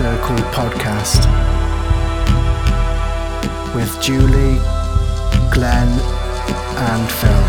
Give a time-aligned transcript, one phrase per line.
[0.00, 1.26] Circle podcast
[3.74, 4.58] with Julie,
[5.52, 5.90] Glenn,
[6.88, 7.44] and Phil.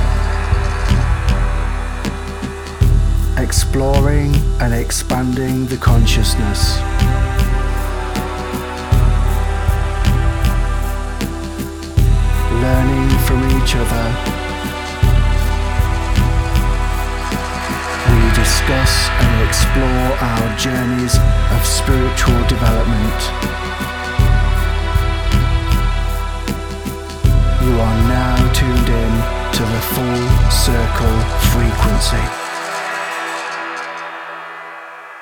[3.42, 6.78] Exploring and expanding the consciousness.
[12.52, 14.41] Learning from each other.
[18.36, 21.16] Discuss and explore our journeys
[21.52, 23.20] of spiritual development.
[27.62, 29.14] You are now tuned in
[29.54, 31.18] to the full circle
[31.52, 32.24] frequency.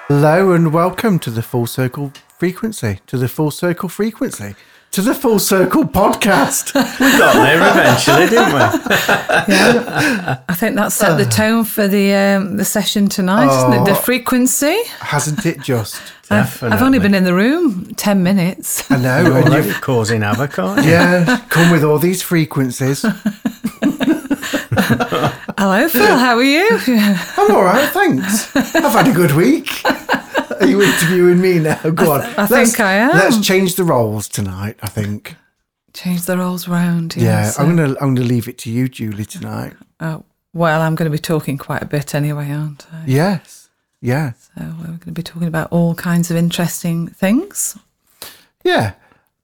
[0.07, 4.55] Hello and welcome to the Full Circle Frequency, to the Full Circle Frequency,
[4.91, 6.73] to the Full Circle Podcast.
[6.99, 8.59] We got there eventually, didn't we?
[9.55, 13.85] Yeah, I think that set the tone for the um, the session tonight, isn't it?
[13.85, 13.95] The Oh.
[13.95, 14.83] frequency.
[14.99, 16.01] Hasn't it just?
[16.31, 18.89] I've, I've only been in the room ten minutes.
[18.91, 19.21] I know.
[19.21, 20.91] You're and you've, causing havoc, aren't you?
[20.91, 23.01] yeah, come with all these frequencies.
[25.57, 26.17] Hello, Phil.
[26.17, 26.67] How are you?
[27.37, 28.55] I'm all right, thanks.
[28.55, 29.69] I've had a good week.
[30.59, 31.81] Are you interviewing me now?
[31.81, 32.21] Go on.
[32.21, 33.11] I think I am.
[33.11, 34.77] Let's change the roles tonight.
[34.81, 35.35] I think.
[35.93, 37.15] Change the roles round.
[37.15, 37.59] Yeah, yes.
[37.59, 39.73] I'm gonna I'm gonna leave it to you, Julie, tonight.
[39.99, 43.03] Oh, well, I'm going to be talking quite a bit anyway, aren't I?
[43.05, 43.69] Yes.
[44.01, 44.33] Yeah.
[44.33, 47.77] So uh, we're going to be talking about all kinds of interesting things.
[48.63, 48.93] Yeah.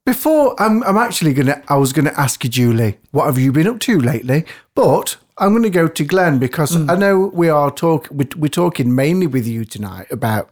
[0.04, 3.66] Before I'm I'm actually gonna I was gonna ask you, Julie, what have you been
[3.66, 4.44] up to lately?
[4.76, 6.88] But I'm gonna go to Glenn because hmm.
[6.88, 10.48] I know we are talk we're, we're talking mainly with you tonight about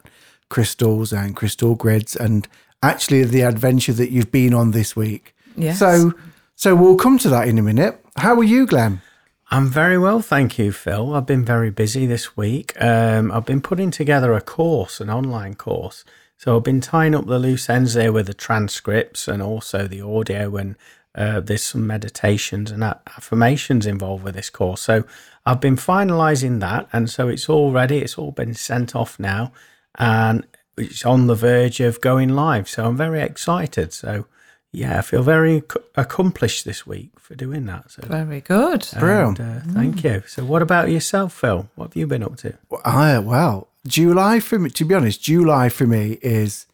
[0.55, 2.47] crystals and crystal grids and
[2.81, 5.35] actually the adventure that you've been on this week.
[5.57, 5.81] Yes.
[5.81, 6.13] So
[6.55, 7.95] so we'll come to that in a minute.
[8.17, 9.03] How are you, Glenn?
[9.51, 11.13] I'm very well, thank you, Phil.
[11.15, 12.81] I've been very busy this week.
[12.81, 16.05] Um, I've been putting together a course, an online course.
[16.39, 20.03] So I've been tying up the loose ends there with the transcripts and also the
[20.03, 20.77] audio, and
[21.17, 24.83] uh, there's some meditations and affirmations involved with this course.
[24.83, 25.03] So
[25.45, 27.99] I've been finalising that, and so it's all ready.
[27.99, 29.53] It's all been sent off now,
[29.97, 30.47] and
[30.77, 32.69] it's on the verge of going live.
[32.69, 33.93] So I'm very excited.
[33.93, 34.27] So
[34.73, 37.93] yeah, I feel very ac- accomplished this week for doing that.
[37.93, 38.87] So Very good.
[38.99, 39.39] Brilliant.
[39.39, 40.25] and, uh, Thank you.
[40.27, 41.69] So, what about yourself, Phil?
[41.77, 42.55] What have you been up to?
[42.85, 44.71] I well, July for me.
[44.71, 46.67] To be honest, July for me is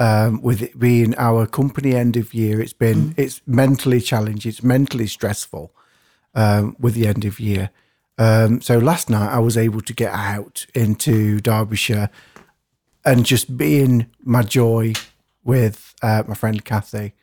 [0.00, 2.60] um, with it being our company end of year.
[2.60, 4.50] It's been it's mentally challenging.
[4.50, 5.72] It's mentally stressful
[6.34, 7.70] um, with the end of year.
[8.18, 12.10] Um, so last night I was able to get out into Derbyshire
[13.04, 14.92] and just being my joy
[15.44, 17.14] with uh, my friend Kathy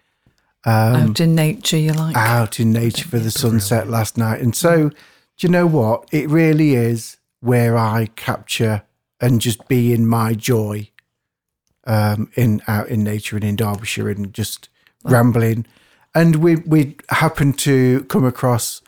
[0.65, 2.15] Out in nature, you like.
[2.15, 4.41] out in nature for the sunset last night.
[4.41, 4.95] And so, do
[5.39, 6.07] you know what?
[6.11, 8.83] It really is where I capture
[9.21, 10.89] and just be in my joy
[11.85, 14.69] um, in out in nature and in Derbyshire and just
[15.03, 15.65] rambling.
[16.13, 18.81] And we we happened to come across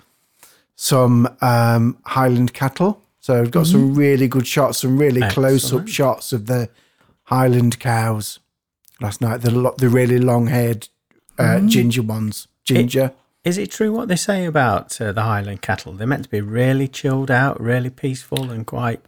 [0.76, 3.02] some um, Highland cattle.
[3.20, 6.70] So we've got some really good shots, some really close up shots of the
[7.32, 8.40] Highland cows
[9.00, 9.42] last night.
[9.42, 10.90] The lo- the really long haired
[11.40, 13.14] uh, ginger ones, ginger.
[13.44, 15.94] Is it true what they say about uh, the Highland cattle?
[15.94, 19.02] They're meant to be really chilled out, really peaceful, and quite,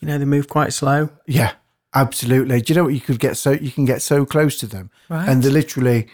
[0.00, 1.08] you know, they move quite slow.
[1.26, 1.52] Yeah,
[1.92, 2.60] absolutely.
[2.60, 4.90] Do you know what you could get so you can get so close to them,
[5.08, 5.28] Right.
[5.28, 6.06] and they literally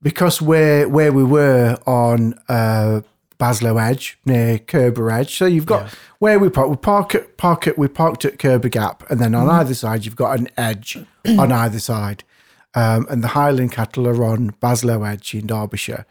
[0.00, 3.02] because where where we were on uh,
[3.38, 5.36] Baslow Edge near Curbar Edge.
[5.36, 6.68] So you've got where we park.
[6.70, 10.04] We park at park at we parked at Curbar Gap, and then on either side
[10.04, 12.24] you've got an edge on either side,
[12.74, 16.04] um, and the Highland cattle are on Baslow Edge in Derbyshire,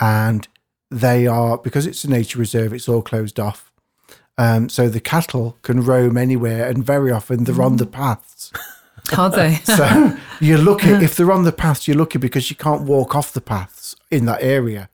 [0.00, 0.46] and
[0.90, 2.72] they are because it's a nature reserve.
[2.72, 3.72] It's all closed off.
[4.38, 8.52] Um, so the cattle can roam anywhere, and very often they're on the paths.
[9.16, 9.60] Are they?
[9.64, 11.86] So you're lucky if they're on the paths.
[11.86, 14.88] You're lucky because you can't walk off the paths in that area.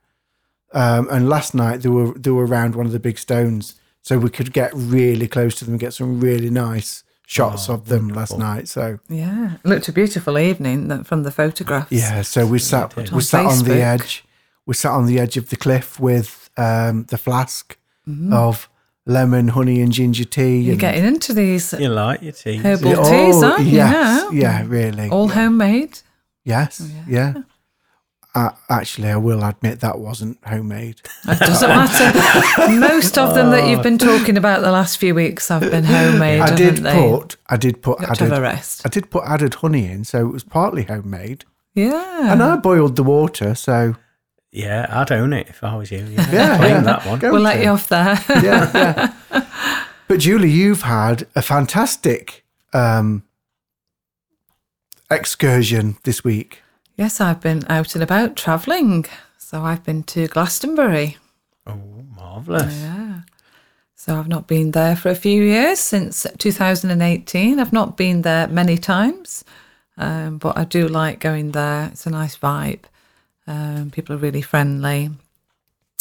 [0.75, 4.19] Um, and last night they were they were around one of the big stones, so
[4.19, 8.09] we could get really close to them and get some really nice shots of them
[8.09, 8.69] last night.
[8.69, 9.57] So yeah.
[9.65, 11.91] Looked a beautiful evening from the photographs.
[11.93, 14.25] yeah, so we sat we On sat on the edge.
[14.67, 17.77] We sat on the edge of the cliff with um, the flask
[18.33, 18.69] of
[19.07, 20.59] lemon, honey, and ginger tea.
[20.61, 22.57] You're and- getting into these You like your tea?
[22.57, 23.77] herbal Yeah, teas, oh, aren't you?
[23.77, 24.41] yes, Yeah.
[24.41, 25.09] yeah, really.
[25.09, 25.99] All homemade.
[26.45, 27.35] Yes, Oh, yeah.
[28.35, 31.03] Uh, actually, I will admit that wasn't homemade.
[31.29, 32.71] It doesn't matter.
[32.81, 36.41] Most of them that you've been talking about the last few weeks have been homemade.
[36.41, 36.95] I did they?
[37.11, 38.83] put, I did put Got to have a added, rest.
[38.87, 41.45] I did put added honey in, so it was partly homemade.
[41.75, 42.33] Yeah.
[42.33, 43.97] And I boiled the water, so
[44.51, 45.99] Yeah, I'd own it if I was you.
[45.99, 46.81] Yeah, yeah, claim yeah.
[46.81, 47.19] that one.
[47.19, 47.45] Go we'll to.
[47.45, 48.19] let you off there.
[48.43, 49.47] yeah, yeah.
[50.09, 53.25] But Julie, you've had a fantastic um,
[55.11, 56.62] excursion this week?
[57.03, 59.07] Yes, I've been out and about travelling.
[59.37, 61.17] So I've been to Glastonbury.
[61.67, 62.81] Oh, marvellous.
[62.81, 63.23] Yeah.
[63.97, 67.59] So I've not been there for a few years since 2018.
[67.59, 69.45] I've not been there many times,
[69.99, 71.89] um, but I do like going there.
[71.91, 72.85] It's a nice vibe.
[73.49, 75.11] Um, people are really friendly.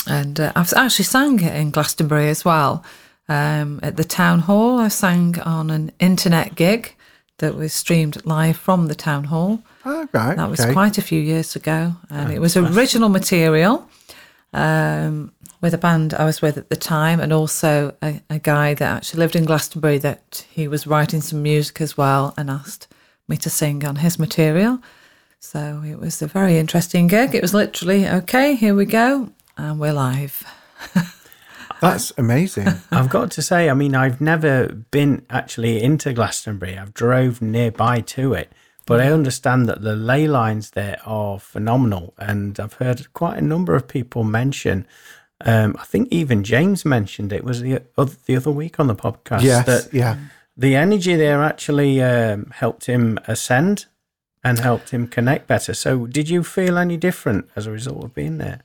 [0.05, 2.85] And uh, I've actually sang in Glastonbury as well.
[3.27, 6.95] Um, at the town hall, I sang on an internet gig
[7.41, 9.61] that was streamed live from the town hall.
[9.83, 10.37] Oh, right.
[10.37, 10.71] That was okay.
[10.71, 13.89] quite a few years ago, and it was original material
[14.53, 18.73] um, with a band I was with at the time, and also a, a guy
[18.75, 22.87] that actually lived in Glastonbury that he was writing some music as well, and asked
[23.27, 24.79] me to sing on his material.
[25.39, 27.33] So it was a very interesting gig.
[27.33, 28.55] It was literally okay.
[28.55, 30.45] Here we go, and we're live.
[31.81, 32.67] That's amazing.
[32.91, 36.77] I've got to say, I mean, I've never been actually into Glastonbury.
[36.77, 38.51] I've drove nearby to it,
[38.85, 43.41] but I understand that the ley lines there are phenomenal, and I've heard quite a
[43.41, 44.85] number of people mention.
[45.43, 48.95] Um, I think even James mentioned it was the other, the other week on the
[48.95, 49.65] podcast yes.
[49.65, 50.17] that Yeah.
[50.55, 53.87] the energy there actually um, helped him ascend
[54.43, 55.73] and helped him connect better.
[55.73, 58.61] So, did you feel any different as a result of being there?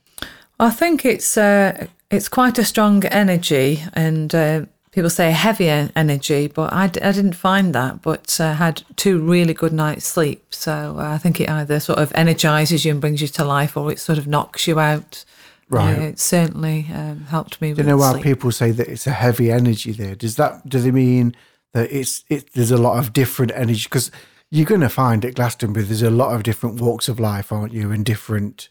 [0.59, 5.91] I think it's uh, it's quite a strong energy, and uh, people say heavy en-
[5.95, 8.01] energy, but I, d- I didn't find that.
[8.01, 11.99] But uh, had two really good nights' sleep, so uh, I think it either sort
[11.99, 15.25] of energizes you and brings you to life, or it sort of knocks you out.
[15.69, 15.97] Right.
[15.97, 17.73] Yeah, it certainly um, helped me.
[17.73, 18.23] Do you know why sleep.
[18.23, 20.15] people say that it's a heavy energy there?
[20.15, 21.35] Does that do they mean
[21.73, 22.53] that it's it?
[22.53, 24.09] There's a lot of different energy because
[24.49, 27.73] you're going to find at Glastonbury there's a lot of different walks of life, aren't
[27.73, 27.91] you?
[27.91, 28.69] And different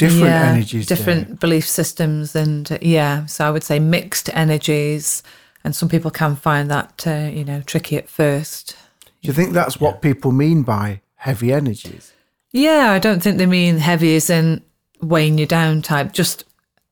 [0.00, 0.86] different Yeah, energies.
[0.86, 0.96] there.
[0.96, 5.22] different belief systems, and uh, yeah, so I would say mixed energies,
[5.64, 8.76] and some people can find that uh, you know tricky at first.
[9.22, 12.12] Do you think that's what people mean by heavy energies?
[12.52, 14.62] Yeah, I don't think they mean heavy as in
[15.00, 16.44] weighing you down type, just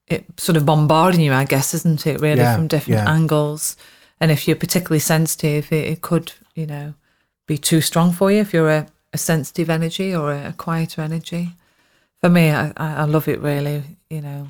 [0.06, 3.10] it sort of bombarding you, I guess, isn't it, really, Yeah, from different yeah.
[3.14, 3.76] angles.
[4.20, 6.94] And if you're particularly sensitive, it, it could, you know,
[7.46, 11.02] be too strong for you if you're a, a sensitive energy or a, a quieter
[11.02, 11.52] energy.
[12.20, 14.48] For me, I, I I love it really, you know,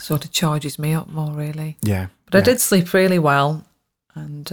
[0.00, 1.76] sort of charges me up more, really.
[1.82, 2.06] Yeah.
[2.30, 3.64] But I did sleep really well.
[4.14, 4.50] And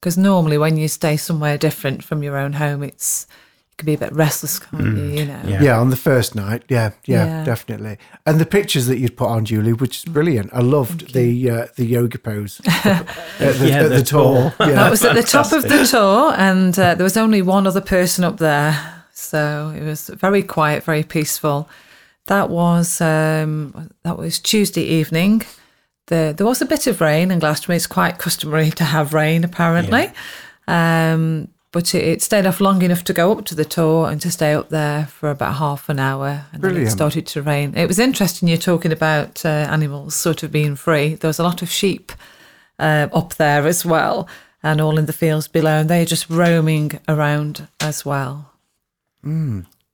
[0.00, 3.26] because normally when you stay somewhere different from your own home, it's,
[3.70, 5.04] you can be a bit restless, can't you?
[5.04, 5.40] You know?
[5.46, 5.62] yeah.
[5.62, 6.64] Yeah, on the first night.
[6.68, 7.44] Yeah, yeah, Yeah.
[7.44, 7.96] definitely.
[8.26, 10.50] And the pictures that you'd put on, Julie, which is brilliant.
[10.52, 13.06] I loved the uh, the yoga pose at
[13.38, 14.52] the, Yeah, at the, the Tor.
[14.58, 14.66] Tor.
[14.68, 14.74] Yeah.
[14.74, 17.80] That was at the top of the Tor, and uh, there was only one other
[17.80, 21.68] person up there, so it was very quiet, very peaceful.
[22.26, 25.42] That was um, that was Tuesday evening.
[26.06, 27.76] The, there was a bit of rain in Glastonbury.
[27.76, 30.10] It's quite customary to have rain, apparently,
[30.66, 34.20] um, but it, it stayed off long enough to go up to the Tor and
[34.20, 37.74] to stay up there for about half an hour, and then it started to rain.
[37.76, 38.48] It was interesting.
[38.48, 41.14] You're talking about uh, animals sort of being free.
[41.14, 42.12] There was a lot of sheep
[42.78, 44.28] uh, up there as well,
[44.62, 48.51] and all in the fields below, and they're just roaming around as well.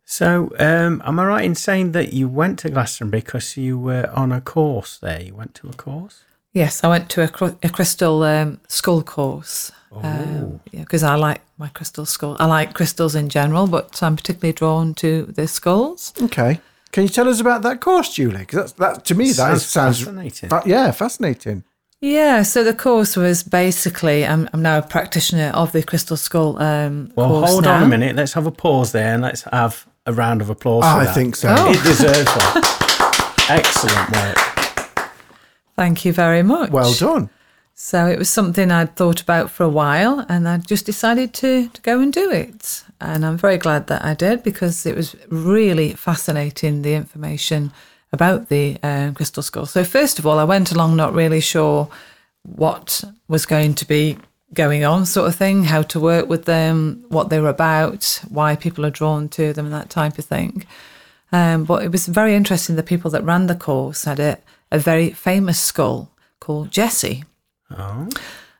[0.04, 4.08] So, um, am I right in saying that you went to Glastonbury because you were
[4.14, 5.20] on a course there?
[5.22, 6.22] You went to a course?
[6.54, 10.60] Yes, I went to a, cr- a crystal um, skull course Oh.
[10.70, 12.36] because I like my crystal skull.
[12.38, 16.12] I like crystals in general, but I'm particularly drawn to the skulls.
[16.22, 16.60] Okay.
[16.92, 18.38] Can you tell us about that course, Julie?
[18.40, 20.48] Because that, that to me that Sounds is, sounds fascinating.
[20.50, 21.64] fa- yeah, fascinating.
[22.00, 26.60] Yeah, so the course was basically I'm, I'm now a practitioner of the crystal skull
[26.62, 27.76] um, Well, course hold now.
[27.76, 28.14] on a minute.
[28.14, 31.14] Let's have a pause there and let's have a round of applause for I that.
[31.14, 31.52] think so.
[31.56, 31.70] Oh.
[31.70, 33.46] It deserves that.
[33.50, 35.08] Excellent work.
[35.74, 36.70] Thank you very much.
[36.70, 37.30] Well done.
[37.74, 41.68] So it was something I'd thought about for a while and I just decided to,
[41.68, 42.84] to go and do it.
[43.00, 47.72] And I'm very glad that I did because it was really fascinating the information
[48.12, 49.66] about the um, crystal skull.
[49.66, 51.88] So, first of all, I went along not really sure
[52.42, 54.16] what was going to be
[54.54, 58.56] going on, sort of thing, how to work with them, what they were about, why
[58.56, 60.64] people are drawn to them, and that type of thing.
[61.32, 62.76] Um, but it was very interesting.
[62.76, 64.38] The people that ran the course had a,
[64.72, 66.10] a very famous skull
[66.40, 67.24] called Jesse.
[67.70, 68.08] Oh,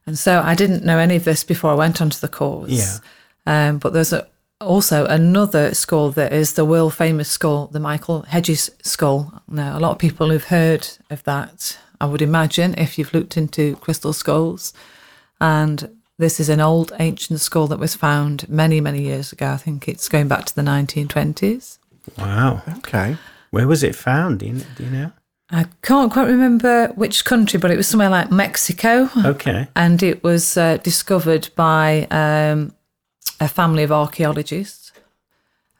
[0.06, 2.70] And so I didn't know any of this before I went onto the course.
[2.70, 2.98] Yeah.
[3.46, 4.26] Um, but there's a,
[4.60, 9.42] also another skull that is the world famous skull, the Mitchell Hedges skull.
[9.48, 13.36] Now, a lot of people have heard of that, I would imagine, if you've looked
[13.36, 14.72] into crystal skulls.
[15.40, 19.50] And this is an old ancient skull that was found many, many years ago.
[19.52, 21.78] I think it's going back to the 1920s.
[22.18, 22.62] wow.
[22.78, 23.16] Okay.
[23.50, 24.40] Where was it found?
[24.40, 25.12] Do you, do you know?
[25.50, 29.08] I can't quite remember which country, but it was somewhere like Mexico.
[29.24, 29.68] Okay.
[29.74, 32.74] and it was uh, discovered by um,
[33.40, 34.92] a family of archaeologists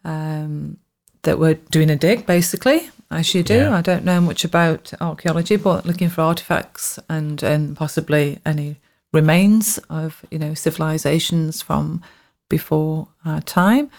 [0.05, 0.79] um,
[1.23, 3.55] that were doing a dig, basically, as you do.
[3.55, 3.77] Yeah.
[3.77, 8.77] I don't know much about archaeology, but looking for artifacts and, and possibly any
[9.13, 12.03] remains of you know civilizations from
[12.49, 13.91] before our time.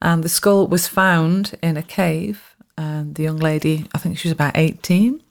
[0.00, 4.28] And the skull was found in a cave, and the young lady, I think she
[4.28, 5.22] was about eighteen,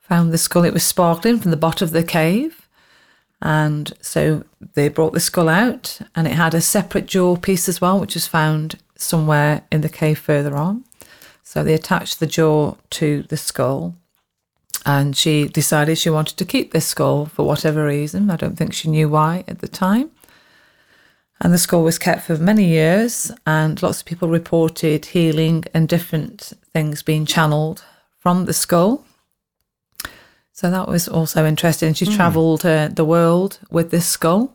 [0.00, 0.64] found the skull.
[0.64, 2.59] It was sparkling from the bottom of the cave.
[3.42, 4.44] And so
[4.74, 8.14] they brought the skull out, and it had a separate jaw piece as well, which
[8.14, 10.84] was found somewhere in the cave further on.
[11.42, 13.96] So they attached the jaw to the skull,
[14.84, 18.30] and she decided she wanted to keep this skull for whatever reason.
[18.30, 20.10] I don't think she knew why at the time.
[21.40, 25.88] And the skull was kept for many years, and lots of people reported healing and
[25.88, 27.82] different things being channeled
[28.18, 29.06] from the skull.
[30.60, 31.94] So that was also interesting.
[31.94, 34.52] She travelled uh, the world with this skull.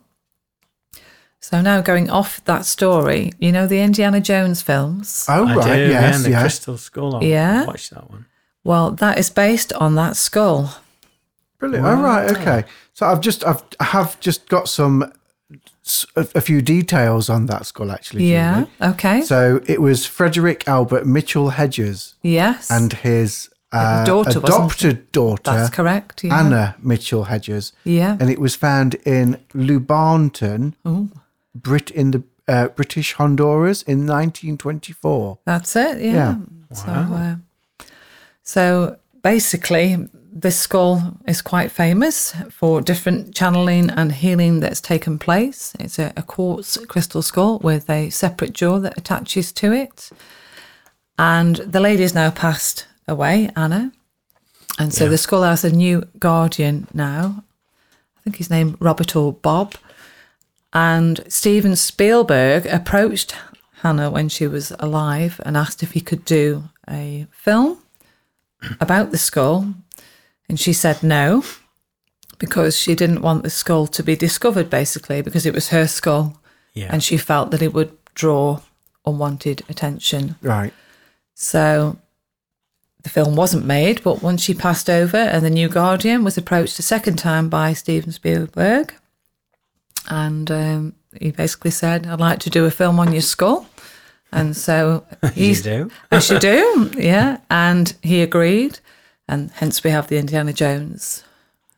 [1.39, 5.25] So now going off that story, you know the Indiana Jones films?
[5.27, 5.65] Oh, I right.
[5.65, 6.41] do, yeah, yes, and the yes.
[6.43, 7.15] Crystal Skull.
[7.15, 7.65] I Yeah.
[7.65, 8.27] watched that one.
[8.63, 10.75] Well, that is based on that skull.
[11.57, 11.87] Brilliant.
[11.87, 12.29] Oh, right.
[12.37, 12.65] Okay.
[12.93, 15.11] So I've just, I've, I have just got some,
[16.15, 18.31] a few details on that skull, actually.
[18.31, 18.65] Yeah.
[18.79, 18.91] Julie.
[18.91, 19.21] Okay.
[19.23, 22.69] So it was Frederick Albert Mitchell Hedges yes.
[22.69, 26.23] and his uh, daughter, adopted daughter, that's correct.
[26.23, 26.39] Yeah.
[26.39, 27.73] Anna Mitchell Hedges.
[27.83, 28.17] Yeah.
[28.19, 31.09] And it was found in Lubaantun, Oh,
[31.53, 35.39] Brit in the uh, British Honduras in 1924.
[35.45, 36.01] that's it.
[36.01, 36.11] Yeah.
[36.11, 36.35] Yeah.
[36.75, 37.35] So, uh,
[38.43, 45.73] so basically, this skull is quite famous for different channeling and healing that's taken place.
[45.79, 50.09] It's a, a quartz crystal skull with a separate jaw that attaches to it.
[51.17, 53.91] And the lady is now passed away, Anna.
[54.77, 57.43] And so the skull has a new guardian now.
[58.17, 59.75] I think his name Robert or Bob.
[60.73, 63.35] And Steven Spielberg approached
[63.81, 67.79] Hannah when she was alive and asked if he could do a film
[68.81, 69.73] about the skull.
[70.49, 71.43] And she said no,
[72.37, 76.41] because she didn't want the skull to be discovered, basically, because it was her skull.
[76.73, 76.89] Yeah.
[76.91, 78.59] And she felt that it would draw
[79.05, 80.35] unwanted attention.
[80.41, 80.73] Right.
[81.33, 81.97] So
[83.05, 86.79] the film wasn't made, but once she passed over and the new Guardian was approached
[86.79, 88.95] a second time by Steven Spielberg,
[90.09, 93.67] and um, he basically said, "I'd like to do a film on your skull,"
[94.31, 95.91] and so you he's do.
[96.09, 98.79] as you do, yeah, and he agreed,
[99.27, 101.23] and hence we have the Indiana Jones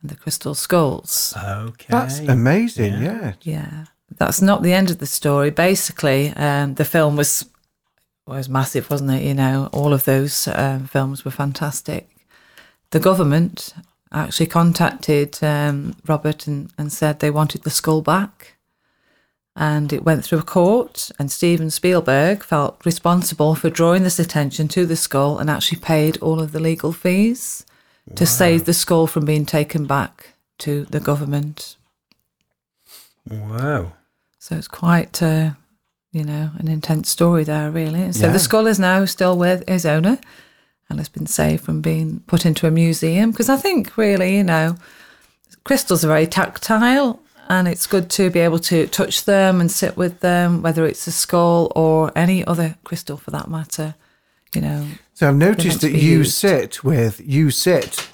[0.00, 1.34] and the Crystal Skulls.
[1.36, 1.88] Okay.
[1.90, 3.02] That's amazing.
[3.02, 3.34] Yeah.
[3.42, 3.84] Yeah,
[4.16, 5.50] that's not the end of the story.
[5.50, 7.44] Basically, um, the film was
[8.28, 9.22] was massive, wasn't it?
[9.22, 12.08] You know, all of those um, films were fantastic.
[12.90, 13.74] The government
[14.12, 18.56] actually contacted um, Robert and, and said they wanted the skull back.
[19.56, 24.68] And it went through a court, and Steven Spielberg felt responsible for drawing this attention
[24.68, 27.66] to the skull and actually paid all of the legal fees
[28.14, 31.76] to save the skull from being taken back to the government.
[33.28, 33.92] Wow.
[34.38, 35.50] So it's quite, uh,
[36.18, 38.12] you know, an intense story there, really.
[38.12, 38.32] So Yeah.
[38.32, 40.18] the skull is now still with his owner
[40.90, 44.44] and has been saved from being put into a museum because I think, really, you
[44.44, 44.76] know,
[45.64, 49.96] crystals are very tactile and it's good to be able to touch them and sit
[49.96, 53.94] with them, whether it's a skull or any other crystal for that matter.
[54.54, 56.34] You know, So I've noticed that you used.
[56.34, 58.06] sit with you sit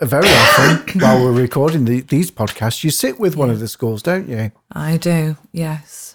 [0.00, 2.84] very often while we're recording the, these podcasts.
[2.84, 4.52] You sit with one of the skulls, don't you?
[4.72, 6.13] I do, yes.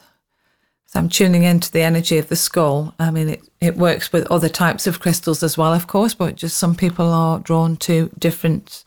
[0.89, 2.95] So I'm tuning into the energy of the skull.
[2.97, 6.35] I mean, it, it works with other types of crystals as well, of course, but
[6.35, 8.83] just some people are drawn to different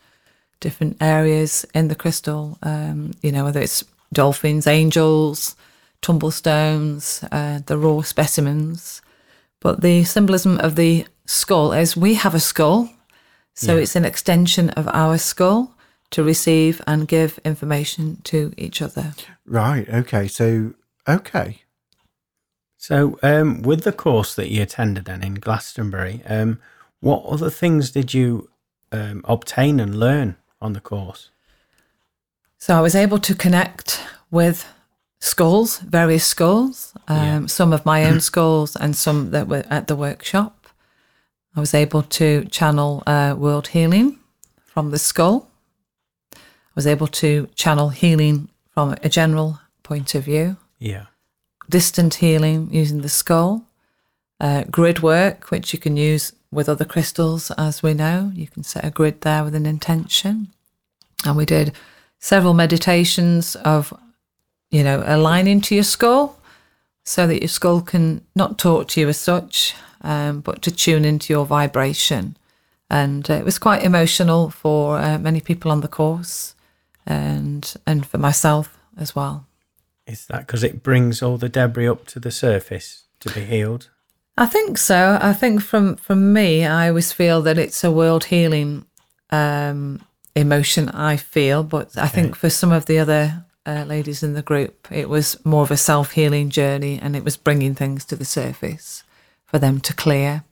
[0.59, 2.59] different areas in the crystal.
[2.61, 5.54] Um, you know, whether it's dolphins, angels,
[6.00, 9.00] tumblestones, uh, the raw specimens.
[9.61, 12.90] But the symbolism of the skull is we have a skull,
[13.54, 15.73] so it's an extension of our skull
[16.11, 19.14] to receive and give information to each other.
[19.47, 19.88] Right.
[19.88, 20.26] Okay.
[20.26, 20.75] So
[21.06, 21.62] okay.
[22.83, 26.59] So, um, with the course that you attended then in Glastonbury, um,
[26.99, 28.51] what other things did you
[28.91, 31.31] um, obtain and learn on the course?
[32.59, 34.01] So I was able to connect
[34.33, 34.67] with
[35.21, 37.47] skulls, various skulls, um, Yeah.
[37.47, 40.67] some of my own skulls and some that were at the workshop.
[41.55, 44.19] I was able to channel uh, world healing
[44.67, 45.49] from the skull.
[46.35, 51.07] I was able to channel healing from a general point of view, Yeah.
[51.69, 53.64] Distant healing using the skull,
[54.40, 58.31] uh, grid work, which you can use with other crystals, as we know.
[58.35, 60.49] You can set a grid there with an intention.
[61.25, 61.73] And we did
[62.19, 63.95] several meditations of
[64.73, 66.40] you know, aligning to your skull
[67.04, 71.04] so that your skull can not talk to you as such, um, but to tune
[71.04, 72.37] into your vibration.
[72.90, 76.54] And uh, it was quite emotional for uh, many people on the course
[77.07, 79.47] and, and for myself as well.
[80.12, 83.88] Is that because it brings all the debris up to the surface to be healed?
[84.37, 85.19] I think so.
[85.21, 88.85] I think from from me, I always feel that it's a world healing
[89.31, 90.04] um,
[90.37, 90.90] emotion.
[90.90, 94.88] I feel, but I think for some of the other uh, ladies in the group,
[94.90, 98.25] it was more of a self healing journey, and it was bringing things to the
[98.25, 99.04] surface
[99.47, 100.45] for them to clear.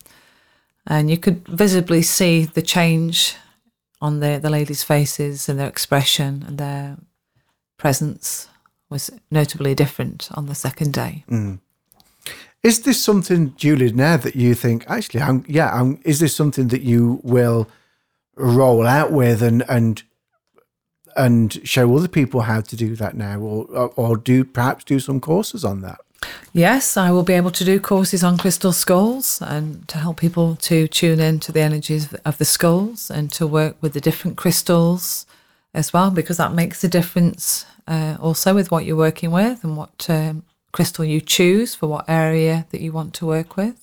[0.87, 3.37] And you could visibly see the change
[4.00, 6.97] on the the ladies' faces and their expression and their
[7.76, 8.50] presence
[8.91, 11.25] was notably different on the second day.
[11.31, 11.61] Mm.
[12.63, 16.69] Is this something, Julie, now that you think actually, I'm, yeah, I'm, is this something
[16.69, 17.69] that you will
[18.37, 20.03] roll out with and and
[21.17, 25.01] and show other people how to do that now, or or, or do perhaps do
[25.01, 26.01] some courses on that?
[26.53, 30.57] Yes, I will be able to do courses on crystal skulls and to help people
[30.57, 34.37] to tune in to the energies of the skulls and to work with the different
[34.37, 35.27] crystals
[35.73, 39.77] as well, because that makes a difference uh, also with what you're working with and
[39.77, 43.77] what um, crystal you choose for what area that you want to work with.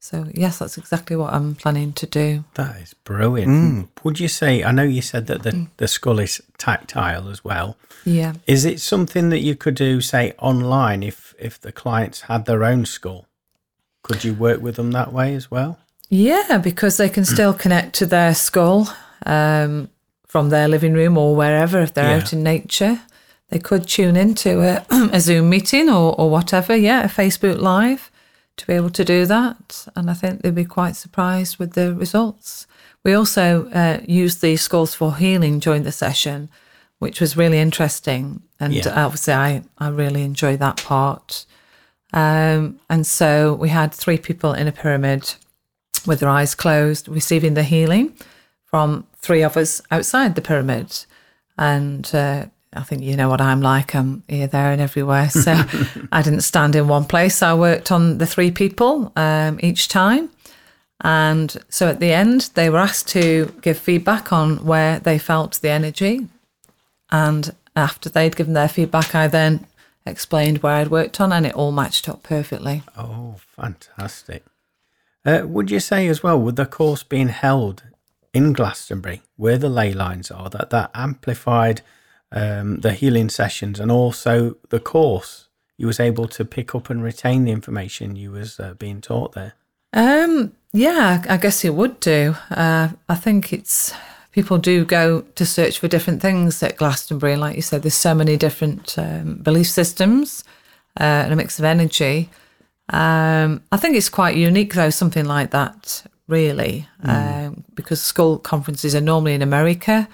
[0.00, 2.42] So, yes, that's exactly what I'm planning to do.
[2.54, 3.88] That is brilliant.
[4.02, 4.64] Would you say?
[4.64, 7.76] I know you said that the, the skull is tactile as well.
[8.04, 8.32] Yeah.
[8.48, 12.64] Is it something that you could do, say, online if if the clients had their
[12.64, 13.26] own skull?
[14.02, 15.78] Could you work with them that way as well?
[16.08, 18.88] Yeah, because they can still connect to their skull
[19.24, 19.88] um,
[20.26, 22.22] from their living room or wherever if they're Yeah.
[22.22, 23.00] out in nature.
[23.52, 24.82] They could tune into a,
[25.12, 28.10] a Zoom meeting or, or whatever, yeah, a Facebook Live
[28.56, 29.86] to be able to do that.
[29.94, 32.66] And I think they'd be quite surprised with the results.
[33.04, 36.48] We also uh, used the skulls for healing during the session,
[36.98, 38.42] which was really interesting.
[38.58, 39.04] And Yeah.
[39.04, 41.44] obviously, I, I really enjoyed that part.
[42.14, 45.34] Um, and so we had three people in a pyramid
[46.06, 48.14] with their eyes closed, receiving the healing
[48.64, 51.04] from three of us outside the pyramid.
[51.58, 53.94] And uh, I think you know what I'm like.
[53.94, 55.28] I'm here, there, and everywhere.
[55.28, 55.52] So
[56.12, 57.42] I didn't stand in one place.
[57.42, 60.30] I worked on the three people um, each time.
[61.02, 65.60] And so at the end, they were asked to give feedback on where they felt
[65.60, 66.28] the energy.
[67.10, 69.66] And after they'd given their feedback, I then
[70.06, 72.82] explained where I'd worked on, and it all matched up perfectly.
[72.96, 74.44] Oh, fantastic.
[75.24, 77.82] Uh, would you say as well, with the course being held
[78.32, 81.82] in Glastonbury, where the ley lines are, that that amplified
[82.32, 85.48] um, the healing sessions and also the course?
[85.78, 89.32] You was able to pick up and retain the information you was uh, being taught
[89.32, 89.54] there.
[89.92, 92.36] Um, yeah, I guess it would do.
[92.50, 93.94] Uh, I think it's
[94.32, 97.94] people do go to search for different things at Glastonbury, and like you said, there's
[97.94, 100.44] so many different um, belief systems
[100.98, 102.30] uh, and a mix of energy.
[102.88, 108.94] Um, I think it's quite unique, though, something like that, really, um, because skull conferences
[108.94, 110.08] are normally in America,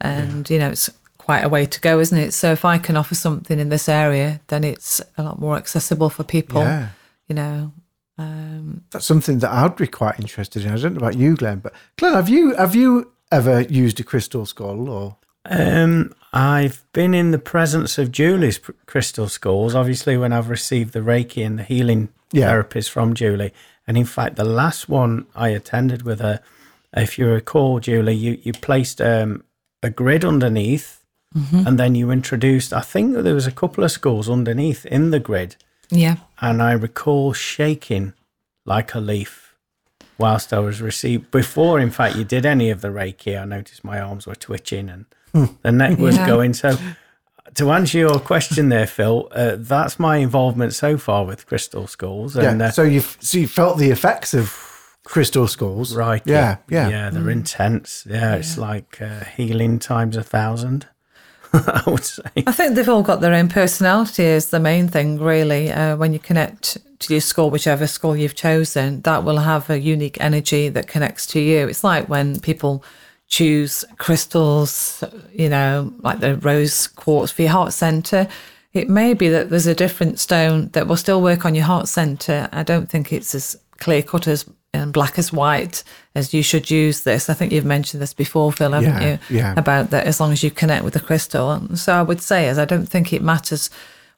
[0.00, 0.90] and you know it's
[1.30, 2.34] quite a way to go, isn't it?
[2.34, 6.10] So if I can offer something in this area, then it's a lot more accessible
[6.10, 6.62] for people.
[6.62, 6.88] Yeah.
[7.28, 7.72] You know,
[8.18, 10.72] um, That's something that I'd be quite interested in.
[10.72, 14.02] I don't know about you, Glenn, but Glenn, have you have you ever used a
[14.02, 15.16] crystal skull or?
[15.44, 21.00] Um, I've been in the presence of Julie's crystal skulls, obviously, when I've received the
[21.00, 22.50] Reiki and the healing Yeah.
[22.50, 23.52] therapies from Julie.
[23.86, 26.40] And in fact, the last one I attended with her,
[26.96, 29.44] if you recall, Julie, you, you placed um,
[29.80, 30.99] a grid underneath
[31.34, 35.20] and then you introduced, I think there was a couple of skulls underneath in the
[35.20, 35.56] grid.
[35.90, 36.16] yeah.
[36.40, 38.14] And I recall shaking
[38.64, 39.54] like a leaf
[40.18, 41.30] whilst I was received.
[41.30, 44.88] Before, in fact, you did any of the Reiki, I noticed my arms were twitching
[44.88, 45.06] and
[45.62, 46.26] the neck was Yeah.
[46.26, 46.54] going.
[46.54, 46.76] So,
[47.54, 52.36] to answer your question there, Phil, uh, that's my involvement so far with crystal skulls.
[52.36, 52.50] Yeah.
[52.50, 54.52] And uh, so you so you felt the effects of
[55.04, 56.88] crystal skulls, right, Yeah, yeah.
[56.88, 58.04] yeah, they're intense.
[58.08, 60.86] Yeah, it's like uh, healing times a thousand.
[61.52, 62.22] I would say.
[62.46, 65.70] I think they've all got their own personality is the main thing, really.
[65.72, 69.80] Uh, when you connect to your skull, whichever skull you've chosen, that will have a
[69.80, 71.66] unique energy that connects to you.
[71.66, 72.84] It's like when people
[73.26, 78.28] choose crystals, you know, like the rose quartz for your heart center.
[78.72, 81.88] It may be that there's a different stone that will still work on your heart
[81.88, 82.48] center.
[82.52, 85.82] I don't think it's as clear cut as and black as white
[86.14, 87.28] as you should use this.
[87.28, 89.36] I think you've mentioned this before, Phil, haven't Yeah, you?
[89.38, 89.54] yeah.
[89.56, 91.50] About that, as long as you connect with the crystal.
[91.50, 93.68] And so I would say, as I don't think it matters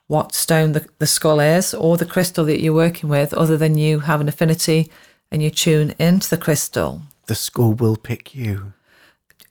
[0.09, 3.79] what stone the, the skull is or the crystal that you're working with, other than
[3.79, 4.91] you have an affinity
[5.31, 7.01] and you tune into the crystal.
[7.27, 8.75] The skull will pick you.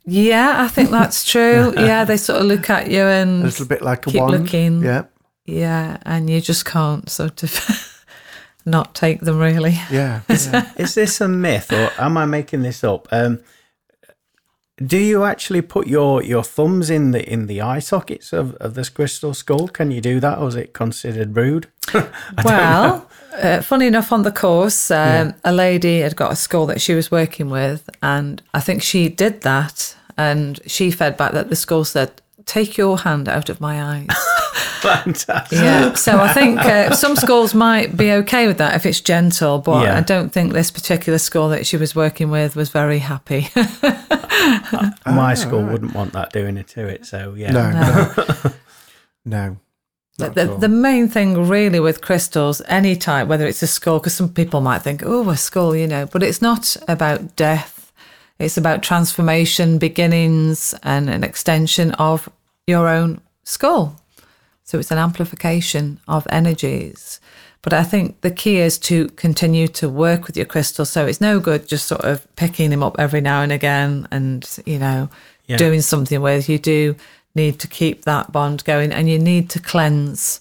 [0.05, 1.73] Yeah, I think that's true.
[1.77, 4.43] yeah, they sort of look at you and A little bit like a keep wand.
[4.43, 4.83] looking.
[4.83, 5.03] Yeah.
[5.45, 7.51] Yeah, and you just can't sort of
[8.65, 9.77] not take them really.
[9.91, 10.21] Yeah.
[10.29, 10.71] yeah.
[10.77, 13.07] Is this a myth or am I making this up?
[13.11, 13.39] Um,
[14.85, 18.73] do you actually put your, your thumbs in the in the eye sockets of, of
[18.73, 19.67] this crystal skull?
[19.67, 21.67] Can you do that, or is it considered rude?
[22.43, 26.81] well, uh, funny enough, on the course, um, a lady had got a skull that
[26.81, 31.49] she was working with, and I think she did that, and she fed back that
[31.49, 34.07] the skull said, "Take your hand out of my eyes."
[34.81, 35.59] Fantastic.
[35.59, 35.93] Yeah.
[35.93, 39.83] So I think uh, some skulls might be okay with that if it's gentle, but
[39.83, 39.97] Yeah.
[39.97, 43.49] I don't think this particular skull that she was working with was very happy.
[45.05, 47.05] My skull wouldn't want that doing it to it.
[47.05, 47.51] So yeah.
[47.51, 47.71] No.
[47.71, 48.51] No.
[49.25, 49.57] no.
[50.19, 54.13] Not the, the main thing really with crystals, any type, whether it's a skull, because
[54.13, 57.91] some people might think, oh, a skull, you know, but it's not about death.
[58.37, 62.29] It's about transformation, beginnings, and an extension of
[62.67, 63.95] your own skull.
[64.63, 67.19] So it's an amplification of energies.
[67.61, 70.85] But I think the key is to continue to work with your crystal.
[70.85, 74.47] So it's no good just sort of picking them up every now and again and,
[74.65, 75.09] you know,
[75.47, 75.57] Yeah.
[75.57, 76.49] doing something with.
[76.49, 76.95] You do
[77.35, 80.39] need to keep that bond going and you need to cleanse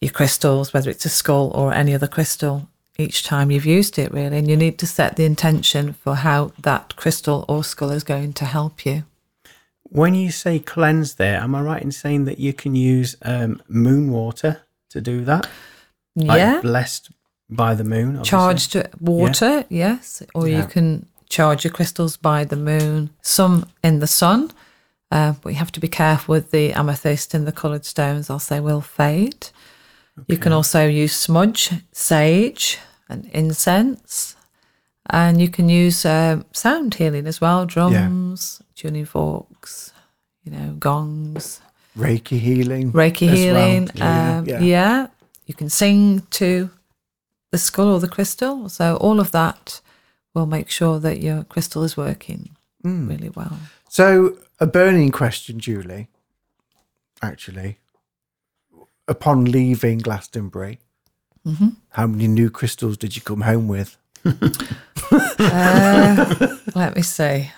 [0.00, 4.12] your crystals, whether it's a skull or any other crystal, each time you've used it,
[4.12, 4.38] really.
[4.38, 8.32] And you need to set the intention for how that crystal or skull is going
[8.34, 9.04] to help you.
[9.90, 13.62] When you say cleanse, there, am I right in saying that you can use um,
[13.68, 15.48] moon water to do that?
[16.14, 16.60] Like yeah.
[16.60, 17.10] blessed
[17.48, 18.18] by the moon.
[18.18, 18.30] obviously?
[18.30, 20.58] charged water, yes, or Yeah.
[20.58, 23.10] you can charge your crystals by the moon.
[23.22, 24.50] Some in the sun,
[25.10, 28.46] uh, but you have to be careful with the amethyst and the coloured stones, else
[28.48, 29.48] they will fade.
[30.26, 34.34] You can also use smudge, sage, and incense,
[35.08, 39.57] and you can use uh, sound healing as well: drums, tuning forks,
[40.44, 41.60] you know, gongs.
[41.96, 42.92] Reiki healing.
[42.92, 43.36] Reiki well.
[43.36, 43.90] healing.
[43.94, 44.60] Yeah, um, yeah.
[44.60, 45.06] yeah.
[45.46, 46.70] You can sing to
[47.50, 48.68] the skull or the crystal.
[48.68, 49.80] So all of that
[50.34, 52.50] will make sure that your crystal is working
[52.82, 53.08] Hmm.
[53.08, 53.58] really well.
[53.88, 56.06] So, a burning question, Julie,
[57.20, 57.78] actually.
[59.08, 60.78] Upon leaving Glastonbury,
[61.46, 61.68] Mm-hmm.
[61.90, 63.96] how many new crystals did you come home with?
[65.40, 67.50] Uh, let me see.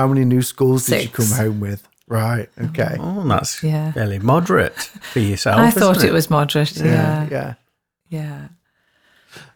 [0.00, 1.86] How many new skulls did you come home with?
[2.08, 2.48] Right.
[2.58, 2.96] Okay.
[2.98, 3.92] Oh, that's Yeah.
[3.92, 4.78] fairly moderate
[5.12, 5.60] for yourself.
[5.60, 6.74] I isn't thought it was moderate.
[6.78, 7.28] Yeah.
[7.30, 7.54] Yeah.
[8.08, 8.48] Yeah.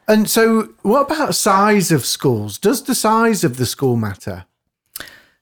[0.07, 2.59] And so, what about size of skulls?
[2.59, 4.45] Does the size of the skull matter?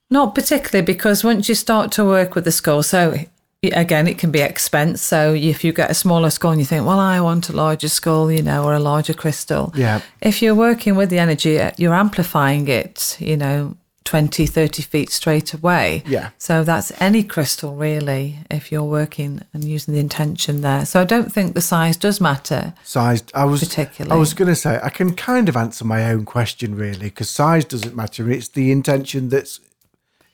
[0.09, 3.19] Not particularly because once you start to work with the skull, so
[3.65, 5.03] again, it can be expense.
[5.03, 7.89] So if you get a smaller skull and you think, well, I want a larger
[7.89, 9.73] skull, you know, or a larger crystal.
[9.75, 10.01] Yeah.
[10.21, 15.11] If you're working with the energy, uh, you're amplifying it, you know, 20, 30 feet
[15.11, 16.03] straight away.
[16.07, 16.31] Yeah.
[16.39, 20.85] So that's any crystal really, if you're working and using the intention there.
[20.85, 22.75] So I don't think the size does matter.
[22.83, 23.23] Size.
[23.35, 23.61] I was.
[23.61, 24.15] Particularly.
[24.15, 27.31] I was going to say I can kind of answer my own question really because
[27.31, 28.31] size doesn't matter.
[28.31, 29.61] It's the intention that's.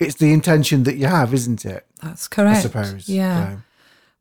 [0.00, 1.85] It's the intention that you have, isn't it?
[2.02, 2.59] That's correct.
[2.59, 3.09] I suppose.
[3.09, 3.48] Yeah.
[3.48, 3.57] So,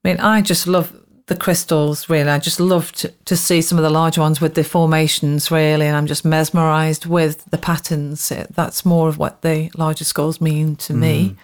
[0.04, 0.96] I mean, I just love
[1.28, 2.30] the crystals, really.
[2.30, 5.86] I just love to, to see some of the larger ones with the formations, really.
[5.86, 8.32] And I'm just mesmerized with the patterns.
[8.32, 11.36] It- That's more of what the larger skulls mean to me.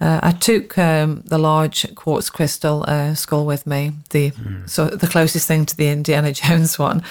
[0.00, 4.30] Uh, I took um, the large quartz crystal uh, skull with me, the
[4.66, 7.02] so the closest thing to the Indiana Jones one,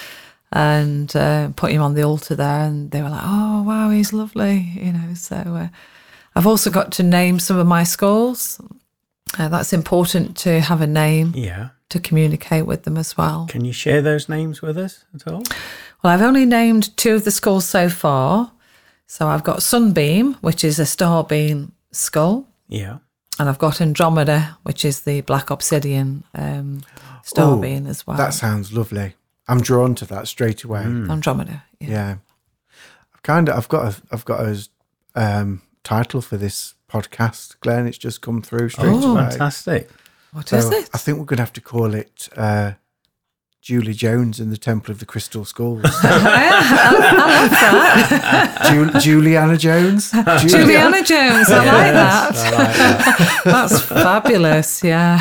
[0.52, 2.60] and uh, put him on the altar there.
[2.64, 5.12] And they were like, "Oh, wow, he's lovely," you know.
[5.14, 5.68] So uh,
[6.34, 8.58] I've also got to name some of my skulls.
[9.38, 11.68] Uh, that's important to have a name Yeah.
[11.90, 13.46] To communicate with them as well.
[13.48, 15.42] Can you share those names with us at all?
[16.02, 18.52] Well, I've only named two of the skulls so far.
[19.06, 22.98] So I've got Sunbeam, which is a starbeam skull, Yeah.
[23.38, 26.82] and I've got Andromeda, which is the black obsidian um,
[27.24, 28.18] starbeam as well.
[28.18, 29.14] that sounds lovely.
[29.48, 30.80] I'm drawn to that straight away.
[30.82, 31.64] Andromeda.
[31.80, 31.88] Yeah.
[31.88, 32.16] Yeah.
[33.14, 33.56] I've kind of.
[33.56, 33.94] I've got.
[33.94, 34.68] A, I've got a
[35.14, 37.86] um, title for this podcast, Glenn.
[37.86, 39.30] It's just come through straight Oh, away.
[39.30, 39.88] Fantastic.
[40.32, 40.90] What is So it?
[40.94, 42.72] I think we're going to have to call it uh,
[43.62, 45.82] Julie Jones in the Temple of the Crystal Skulls.
[47.40, 50.10] I Ju- Juliana Jones.
[50.40, 51.50] Julia- Juliana Jones.
[51.50, 52.34] I like that.
[52.34, 53.40] I like that.
[53.44, 54.82] That's fabulous.
[54.84, 55.18] Yeah.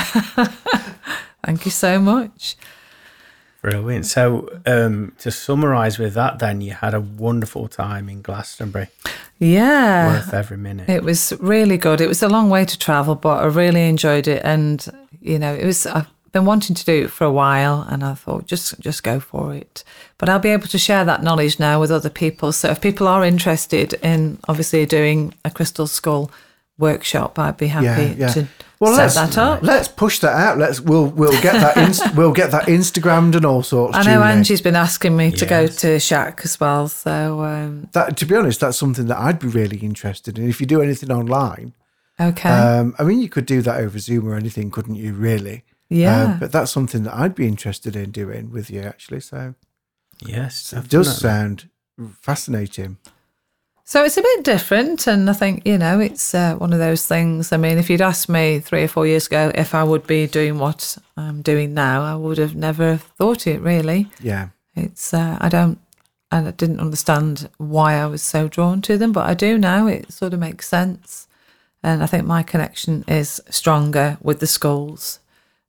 [1.45, 2.55] Thank you so much.
[3.61, 4.05] Brilliant.
[4.05, 8.87] So, um, to summarise with that, then you had a wonderful time in Glastonbury,
[9.39, 10.07] Yeah.
[10.07, 10.89] worth every minute.
[10.89, 12.01] It was really good.
[12.01, 14.41] It was a long way to travel, but I really enjoyed it.
[14.43, 14.85] And
[15.21, 15.85] you know, it was.
[15.85, 19.19] I've been wanting to do it for a while, and I thought just just go
[19.19, 19.83] for it.
[20.17, 22.51] But I'll be able to share that knowledge now with other people.
[22.51, 26.31] So if people are interested in obviously doing a crystal skull
[26.77, 28.27] workshop, I'd be happy Yeah, yeah.
[28.33, 28.47] to
[28.79, 29.63] Well, set let's that up.
[29.63, 30.57] let's push that out.
[30.57, 33.95] Let's we'll we'll get that inst- we'll get that Instagrammed and all sorts.
[33.97, 34.27] I know Julie.
[34.31, 36.87] Angie's been asking me to go to Shack as well.
[36.87, 40.47] So, um, That to be honest, that's something that I'd be really interested in.
[40.47, 41.73] If you do anything online,
[42.19, 42.49] okay.
[42.49, 45.13] um, I mean, you could do that over Zoom or anything, couldn't you?
[45.13, 45.63] Really?
[45.89, 46.23] yeah.
[46.35, 49.21] Uh, but that's something that I'd be interested in doing with you, actually.
[49.21, 49.55] So
[50.25, 51.69] Yes, it does sound
[52.21, 52.97] fascinating.
[53.89, 57.07] So it's a bit different, and I think you know it's uh, one of those
[57.07, 57.53] things.
[57.53, 60.27] I mean, if you'd asked me three or four years ago if I would be
[60.27, 63.61] doing what I'm doing now, I would have never thought it.
[63.61, 64.49] Really, Yeah.
[64.75, 65.79] it's uh, I don't,
[66.33, 69.87] and I didn't understand why I was so drawn to them, but I do now.
[69.87, 71.29] It sort of makes sense,
[71.81, 75.19] and I think my connection is stronger with the skulls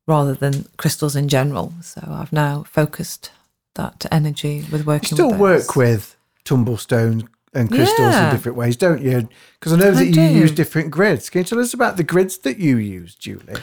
[0.08, 1.72] rather than crystals in general.
[1.82, 3.30] So I've now focused
[3.76, 5.14] that energy with You working.
[5.14, 7.22] still with work with tumblestones
[7.54, 9.28] and crystals in different ways, don't you?
[9.58, 10.20] Because I know I that you do.
[10.22, 11.30] use different grids.
[11.30, 13.60] Can you tell us about the grids that you use, Julie?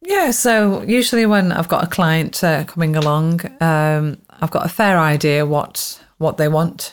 [0.00, 4.68] Yeah, so usually when I've got a client uh, coming along, um, I've got a
[4.68, 6.92] fair idea what what they want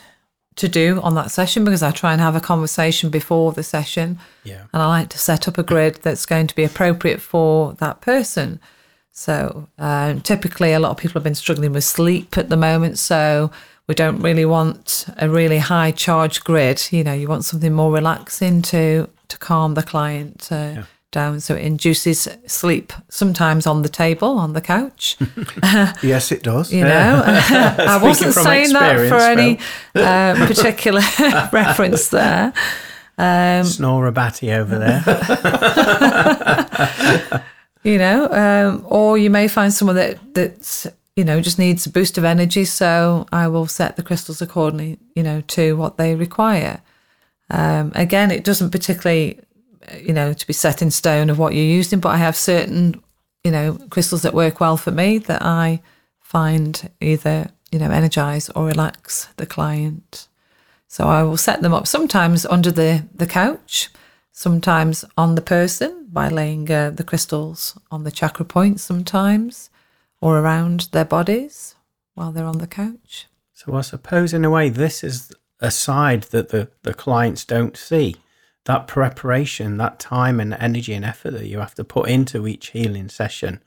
[0.56, 4.18] to do on that session because I try and have a conversation before the session,
[4.44, 4.62] Yeah.
[4.72, 8.00] and I like to set up a grid that's going to be appropriate for that
[8.00, 8.60] person.
[9.12, 12.98] So um, typically, a lot of people have been struggling with sleep at the moment,
[12.98, 13.50] so
[13.90, 16.80] we don't really want a really high charge grid.
[16.92, 21.56] You know, you want something more relaxing to to calm the client uh, down, so
[21.56, 22.92] it induces sleep.
[23.08, 25.16] Sometimes on the table, on the couch.
[26.04, 26.72] Yes, it does.
[26.72, 29.58] You know, I wasn't saying that for any
[29.96, 31.02] uh, particular
[31.52, 32.52] reference there.
[33.18, 35.02] Um, Snore a batty over there.
[37.82, 40.86] you know, um, or you may find someone that that's
[41.20, 42.64] you know just needs a boost of energy.
[42.64, 46.80] So I will set the crystals accordingly, you know, to what they require.
[47.50, 49.38] Um, again, it doesn't particularly,
[50.00, 53.02] you know, to be set in stone of what you're using, but I have certain,
[53.44, 55.82] you know, crystals that work well for me that I
[56.20, 60.28] find either you know energize or relax the client.
[60.88, 63.90] So I will set them up sometimes under the the couch,
[64.32, 69.69] sometimes on the person by laying uh, the crystals on the chakra points sometimes,
[70.20, 71.74] or around their bodies
[72.14, 73.26] while they're on the couch.
[73.52, 77.76] So I suppose in a way this is a side that the, the clients don't
[77.76, 78.16] see.
[78.66, 82.68] That preparation, that time and energy and effort that you have to put into each
[82.68, 83.62] healing session,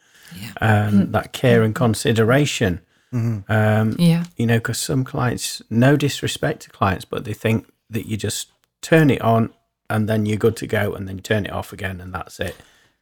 [0.62, 2.82] um, that care and consideration.
[3.12, 4.24] Um, Yeah.
[4.38, 8.52] you know, because some clients, no disrespect to clients, but they think that you just
[8.82, 9.52] turn it on
[9.90, 12.40] and then you're good to go, and then you turn it off again, and that's
[12.40, 12.56] it.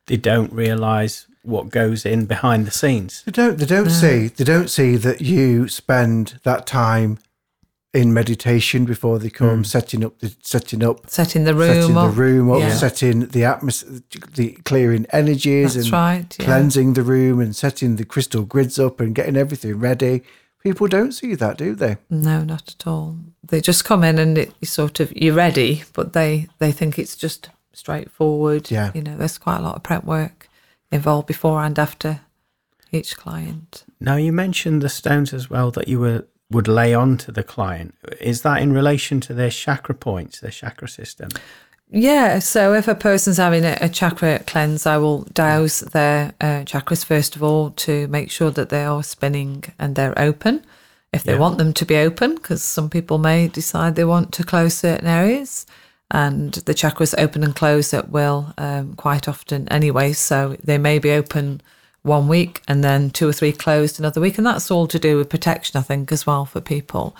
[0.07, 3.23] They don't realize what goes in behind the scenes.
[3.23, 3.57] They don't.
[3.57, 4.29] They don't see.
[4.29, 4.35] Mm.
[4.35, 7.17] They don't see that you spend that time
[7.93, 9.65] in meditation before they come, mm.
[9.65, 12.11] setting up the setting up, Setting the room setting up.
[12.13, 12.73] the room up, Yeah.
[12.73, 13.99] setting the atmosphere,
[14.35, 16.35] the clearing energies, That's and right.
[16.39, 16.45] Yeah.
[16.45, 20.23] cleansing the room, and setting the crystal grids up, and getting everything ready.
[20.63, 21.97] People don't see that, do they?
[22.09, 23.17] No, not at all.
[23.43, 26.97] They just come in and it, you sort of you're ready, but they they think
[26.99, 28.71] it's just straightforward.
[28.71, 28.91] Yeah.
[28.93, 30.40] You know, there's quite a lot of prep work
[30.91, 32.21] involved before and after
[32.91, 33.83] each client.
[33.99, 37.43] Now you mentioned the stones as well that you were would lay on to the
[37.43, 37.95] client.
[38.19, 41.29] Is that in relation to their chakra points, their chakra system?
[41.89, 46.63] Yeah, so if a person's having a, a chakra cleanse, I will dowse their uh,
[46.65, 50.65] chakras first of all to make sure that they are spinning and they're open.
[51.13, 51.39] If they Yeah.
[51.39, 55.07] want them to be open, because some people may decide they want to close certain
[55.07, 55.65] areas,
[56.11, 60.13] and the chakras open and close at will um, quite often anyway.
[60.13, 61.61] So they may be open
[62.03, 65.17] one week and then two or three closed another week, and that's all to do
[65.17, 67.15] with protection, I think, as well for people.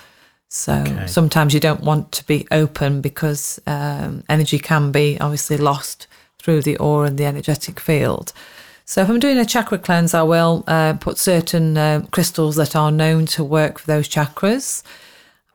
[0.50, 1.08] So Okay.
[1.08, 6.08] sometimes you don't want to be open because um, energy can be obviously lost
[6.40, 8.34] through the aura and the energetic field.
[8.84, 12.76] So if I'm doing a chakra cleanse, I will uh, put certain uh, crystals that
[12.76, 14.84] are known to work for those chakras.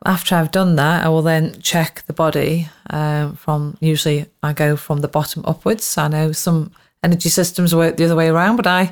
[0.05, 4.75] After I've done that, I will then check the body um, from usually I go
[4.75, 5.97] from the bottom upwards.
[5.97, 6.71] I know some
[7.03, 8.91] energy systems work the other way around, but I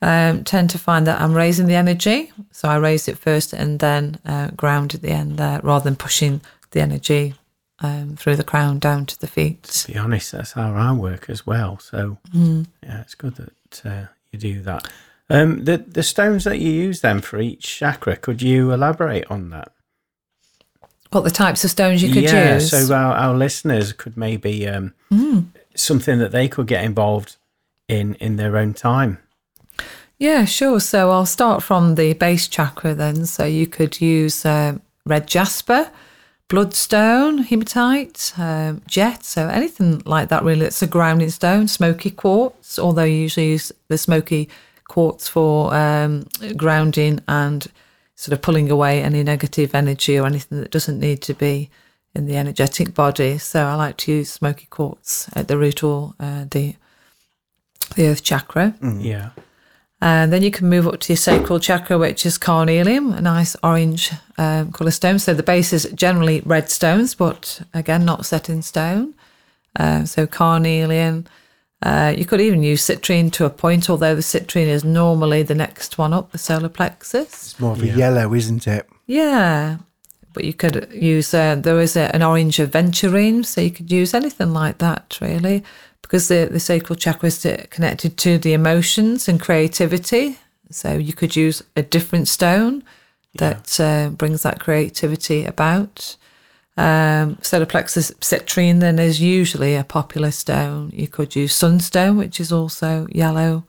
[0.00, 2.30] um, tend to find that I'm raising the energy.
[2.52, 5.96] So I raise it first and then uh, ground at the end there rather than
[5.96, 6.40] pushing
[6.70, 7.34] the energy
[7.80, 9.64] um, through the crown down to the feet.
[9.64, 11.78] To be honest, that's how I work as well.
[11.80, 12.66] So Mm.
[12.82, 14.88] yeah, it's good that uh, you do that.
[15.30, 19.50] Um, the the stones that you use then for each chakra, could you elaborate on
[19.50, 19.72] that?
[21.14, 22.70] What the types of stones you could yeah, use?
[22.70, 25.46] so our, our listeners could maybe um, Mm.
[25.76, 27.36] something that they could get involved
[27.88, 29.18] in in their own time.
[30.18, 30.80] Yeah, sure.
[30.80, 33.26] So I'll start from the base chakra then.
[33.26, 35.90] So you could use uh, red jasper,
[36.48, 40.66] bloodstone, hematite, um, jet, so anything like that really.
[40.66, 44.48] It's a grounding stone, smoky quartz, although you usually use the smoky
[44.88, 47.66] quartz for um, grounding and
[48.14, 51.70] sort of pulling away any negative energy or anything that doesn't need to be
[52.14, 53.38] in the energetic body.
[53.38, 56.76] So I like to use smoky quartz at the root or uh, the
[57.96, 58.74] the earth chakra.
[58.98, 59.30] Yeah.
[60.00, 63.56] And then you can move up to your sacral chakra, which is carnelian, a nice
[63.62, 65.18] orange um, colour stone.
[65.18, 69.14] So the base is generally red stones, but again, not set in stone.
[69.76, 71.26] Uh, so carnelian.
[71.82, 75.54] Uh, you could even use citrine to a point, although the citrine is normally the
[75.54, 77.26] next one up, the solar plexus.
[77.26, 77.96] It's more of a Yeah.
[77.96, 78.88] yellow, isn't it?
[79.06, 79.76] Yeah,
[80.32, 84.14] but you could use uh, there is a, an orange aventurine, so you could use
[84.14, 85.62] anything like that really,
[86.00, 90.38] because the the sacral chakra is connected to the emotions and creativity.
[90.70, 92.82] So you could use a different stone
[93.36, 96.16] that uh, brings that creativity about.
[96.76, 100.90] Um, plexus citrine then is usually a popular stone.
[100.92, 103.64] You could use sunstone, which is also yellow,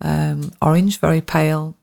[0.00, 1.76] um, orange, very pale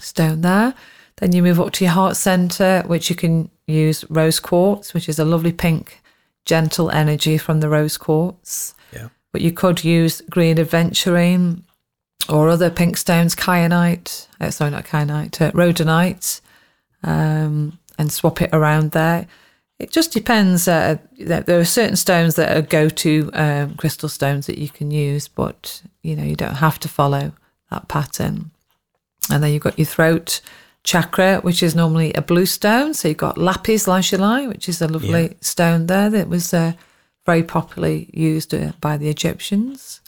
[0.00, 0.74] stone there.
[1.16, 5.08] Then you move up to your heart center, which you can use rose quartz, which
[5.08, 6.02] is a lovely pink,
[6.44, 8.74] gentle energy from the rose quartz.
[8.92, 9.08] Yeah.
[9.32, 11.62] But you could use green aventurine
[12.28, 16.40] or other pink stones, kyanite, uh, sorry, not kyanite, uh, rhodonite,
[17.02, 19.26] um, and swap it around there.
[19.82, 20.68] It just depends.
[20.68, 25.26] Uh, there are certain stones that are go-to um, crystal stones that you can use,
[25.26, 27.32] but you know you don't have to follow
[27.70, 28.52] that pattern.
[29.28, 30.40] And then you've got your throat
[30.84, 32.94] chakra, which is normally a blue stone.
[32.94, 35.34] So you've got lapis lazuli, which is a lovely Yeah.
[35.40, 36.72] stone there that was uh,
[37.26, 40.00] very popularly used uh, by the Egyptians.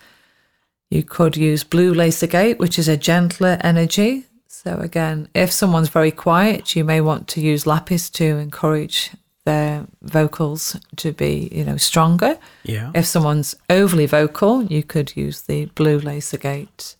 [0.89, 4.27] You could use blue lace agate, which is a gentler energy.
[4.47, 9.11] So again, if someone's very quiet, you may want to use lapis to encourage
[9.44, 12.38] their vocals to be, you know, stronger.
[12.64, 12.90] Yeah.
[12.94, 16.96] If someone's overly vocal, you could use the blue lace agate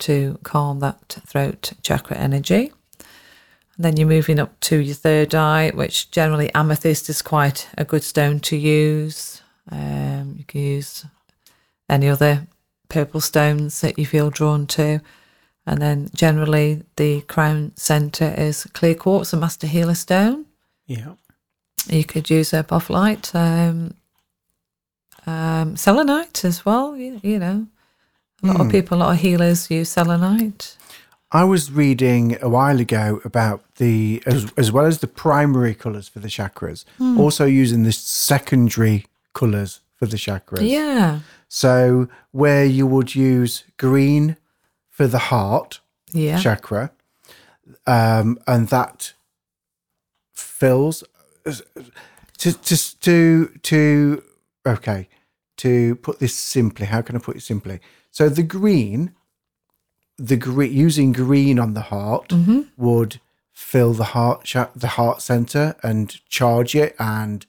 [0.00, 2.72] to calm that throat chakra energy.
[3.76, 7.84] And then you're moving up to your third eye, which generally amethyst is quite a
[7.84, 9.42] good stone to use.
[9.70, 11.04] Um, you can use
[11.88, 12.46] any other
[12.88, 15.00] purple stones that you feel drawn to.
[15.66, 20.46] And then generally the crown center is clear quartz, a master healer stone.
[20.86, 21.14] Yeah.
[21.88, 23.94] You could use a light, um,
[25.26, 26.96] um, selenite as well.
[26.96, 27.66] You, you know,
[28.42, 30.76] a lot of people, a lot of healers use selenite.
[31.30, 36.08] I was reading a while ago about the as, as well as the primary colours
[36.08, 37.20] for the chakras, Hmm.
[37.20, 40.68] also using the secondary colours for the chakras.
[40.68, 44.36] Yeah, So where you would use green
[44.88, 45.80] for the heart
[46.12, 46.92] yeah, chakra,
[47.86, 49.12] um, and that
[50.32, 51.04] fills
[52.38, 54.22] to to to to
[54.66, 55.08] okay
[55.58, 56.86] to put this simply.
[56.86, 57.80] How can I put it simply?
[58.10, 59.14] So the green,
[60.16, 62.32] the green using green on the heart
[62.76, 63.20] would
[63.52, 67.44] fill the heart the heart center and charge it and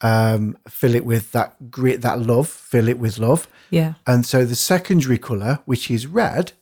[0.00, 4.44] um, fill it with that grit that love fill it with love yeah, and so
[4.44, 6.52] the secondary color, which is red,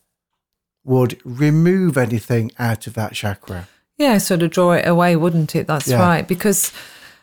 [0.83, 3.67] would remove anything out of that chakra.
[3.97, 4.17] Yeah.
[4.17, 5.67] Sort of draw it away, wouldn't it?
[5.67, 5.99] That's Yeah.
[5.99, 6.27] right.
[6.27, 6.71] Because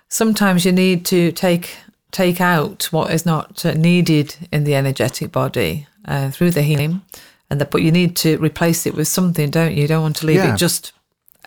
[0.09, 1.77] sometimes you need to take
[2.11, 7.01] take out what is not uh, needed in the energetic body uh, through the healing,
[7.49, 9.83] and that, but you need to replace it with something, don't you?
[9.83, 10.53] You don't want to leave Yeah.
[10.55, 10.93] it just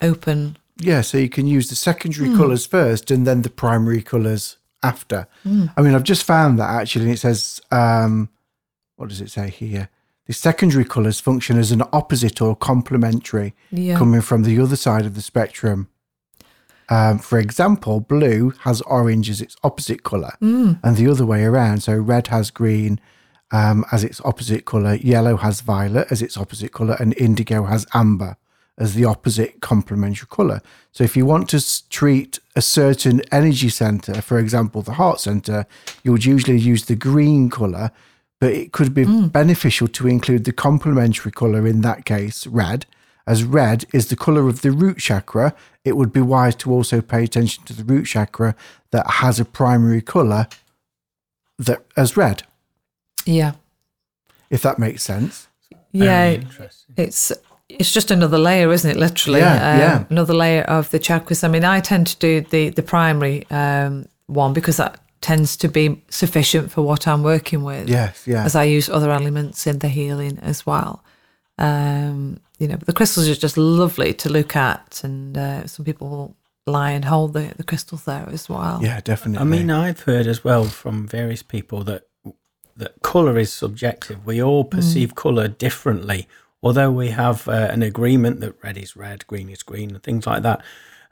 [0.02, 0.58] open.
[0.78, 5.26] Yeah, so you can use the secondary colors first and then the primary colors after.
[5.46, 8.30] I mean, I've just found that actually, and it says, um,
[8.98, 9.88] what does it say here?
[10.28, 15.06] The secondary colors function as an opposite or complementary Yeah, coming from the other side
[15.06, 15.90] of the spectrum.
[16.90, 21.82] Um, for example, blue has orange as its opposite color, and the other way around.
[21.84, 23.00] So red has green
[23.52, 27.86] um, as its opposite color, yellow has violet as its opposite color, and indigo has
[27.94, 28.38] amber
[28.78, 30.62] as the opposite complementary color.
[30.92, 35.65] So if you want to treat a certain energy center, for example, the heart center,
[36.04, 37.92] you would usually use the green color,
[38.40, 42.86] but it could be beneficial to include the complementary color in that case, red.
[43.27, 47.02] As red is the color of the root chakra, it would be wise to also
[47.02, 48.56] pay attention to the root chakra
[48.92, 50.48] that has a primary color
[51.58, 52.44] that as red,
[53.25, 53.54] yeah,
[54.50, 55.48] if that makes sense.
[55.92, 56.38] yeah.
[56.98, 57.31] It's
[57.67, 58.98] it's just another layer, isn't it?
[58.98, 60.04] Literally, Yeah, um, yeah.
[60.12, 61.44] another layer of the chakras.
[61.44, 65.67] I mean, I tend to do the the primary um, one because that tends to
[65.67, 67.90] be sufficient for what I'm working with.
[67.90, 68.46] Yes, yeah.
[68.46, 71.04] As I use other elements in the healing as well.
[71.58, 75.84] Um, you know, but the crystals are just lovely to look at, and uh, some
[75.84, 76.36] people
[76.67, 78.80] lie and hold the, the crystals there as well.
[78.84, 79.42] Yeah, definitely.
[79.42, 82.04] I mean, I've heard as well from various people that
[82.78, 84.28] that color is subjective.
[84.28, 86.28] We all perceive color differently,
[86.62, 90.28] although we have uh, an agreement that red is red, green is green, and things
[90.28, 90.62] like that.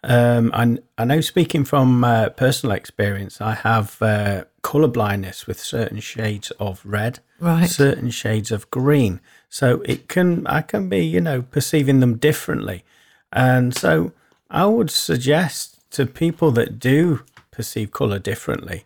[0.03, 5.59] Um, and I know, speaking from uh, personal experience, I have uh, color blindness with
[5.59, 7.69] certain shades of red, Right.
[7.69, 9.21] certain shades of green.
[9.49, 12.83] So it can, I can be, you know, perceiving them differently.
[13.31, 14.11] And so
[14.49, 18.85] I would suggest to people that do perceive color differently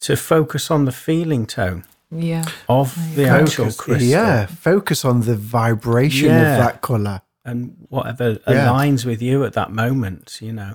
[0.00, 2.44] to focus on the feeling tone Yeah.
[2.68, 6.52] of the actual crystal Yeah, focus on the vibration Yeah.
[6.52, 7.20] of that color.
[7.46, 8.66] And whatever Yeah.
[8.68, 10.74] aligns with you at that moment, you know.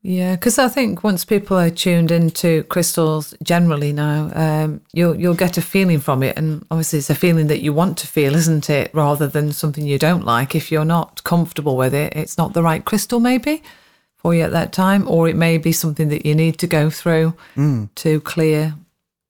[0.00, 5.34] Yeah, because I think once people are tuned into crystals generally now, um, you'll you'll
[5.34, 8.34] get a feeling from it, and obviously it's a feeling that you want to feel,
[8.36, 8.90] isn't it?
[8.94, 10.54] Rather than something you don't like.
[10.54, 13.62] If you're not comfortable with it, it's not the right crystal, maybe
[14.16, 16.90] for you at that time, or it may be something that you need to go
[16.90, 17.34] through
[17.96, 18.74] to clear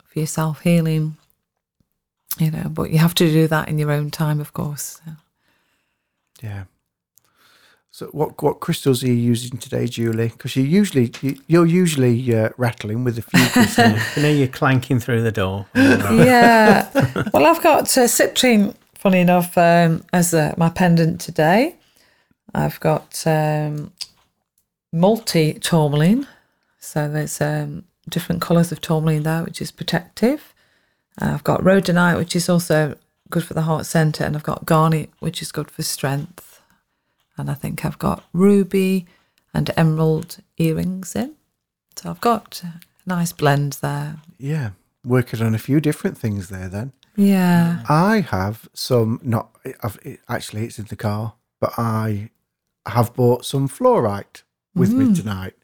[0.04, 1.16] for yourself healing.
[2.38, 5.00] You know, but you have to do that in your own time, of course.
[6.42, 6.64] Yeah.
[7.90, 10.28] So what what crystals are you using today, Julie?
[10.28, 14.00] Because you usually you, you're usually uh, rattling with a few crystals.
[14.16, 15.66] You know, you're clanking through the door.
[15.74, 16.88] yeah.
[17.32, 21.76] Well, I've got uh, citrine, funny enough, um, as uh, my pendant today.
[22.54, 23.92] I've got um,
[24.92, 26.26] multi tourmaline.
[26.78, 30.54] So there's um, different colours of tourmaline there, which is protective.
[31.18, 32.96] I've got rhodonite, which is also
[33.30, 34.24] good for the heart centre.
[34.24, 36.60] And I've got garnet, which is good for strength.
[37.36, 39.06] And I think I've got ruby
[39.54, 41.34] and emerald earrings in.
[41.96, 44.16] So I've got a nice blend there.
[44.38, 44.70] yeah,
[45.04, 46.68] working on a few different things there.
[46.68, 47.84] Then Yeah.
[47.88, 49.20] I have some.
[49.22, 49.98] Not I've,
[50.28, 52.30] actually, it's in the car, but I
[52.86, 54.42] have bought some fluorite
[54.74, 55.16] with me mm.
[55.16, 55.54] tonight.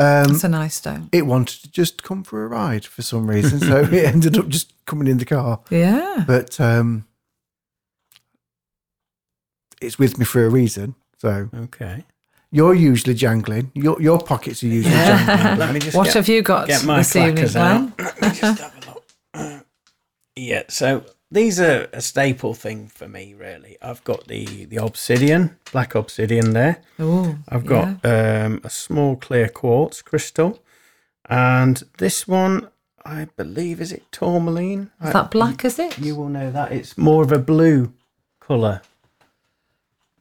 [0.00, 1.08] Um, It's a nice stone.
[1.12, 4.48] it wanted to just come for a ride for some reason, so it ended up
[4.48, 5.60] just coming in the car.
[5.70, 6.24] Yeah.
[6.26, 7.04] But um,
[9.80, 10.94] it's with me for a reason.
[11.18, 12.04] So Okay.
[12.50, 13.70] you're usually jangling.
[13.74, 15.58] Your your pockets are usually jangling.
[15.58, 17.92] Let me just What get, have you got get my this evening, clackers Glenn?
[17.98, 17.98] out.
[18.00, 19.66] Let me just have a look.
[20.36, 23.76] Yeah, so these are a staple thing for me, really.
[23.80, 26.82] I've got the, the obsidian, black obsidian there.
[26.98, 30.60] Oh, I've got um, a small clear quartz crystal.
[31.28, 32.68] And this one,
[33.04, 34.90] I believe, is it tourmaline?
[35.04, 35.98] Is that black, is it?
[35.98, 36.72] You will know that.
[36.72, 37.92] It's more of a blue
[38.40, 38.82] colour.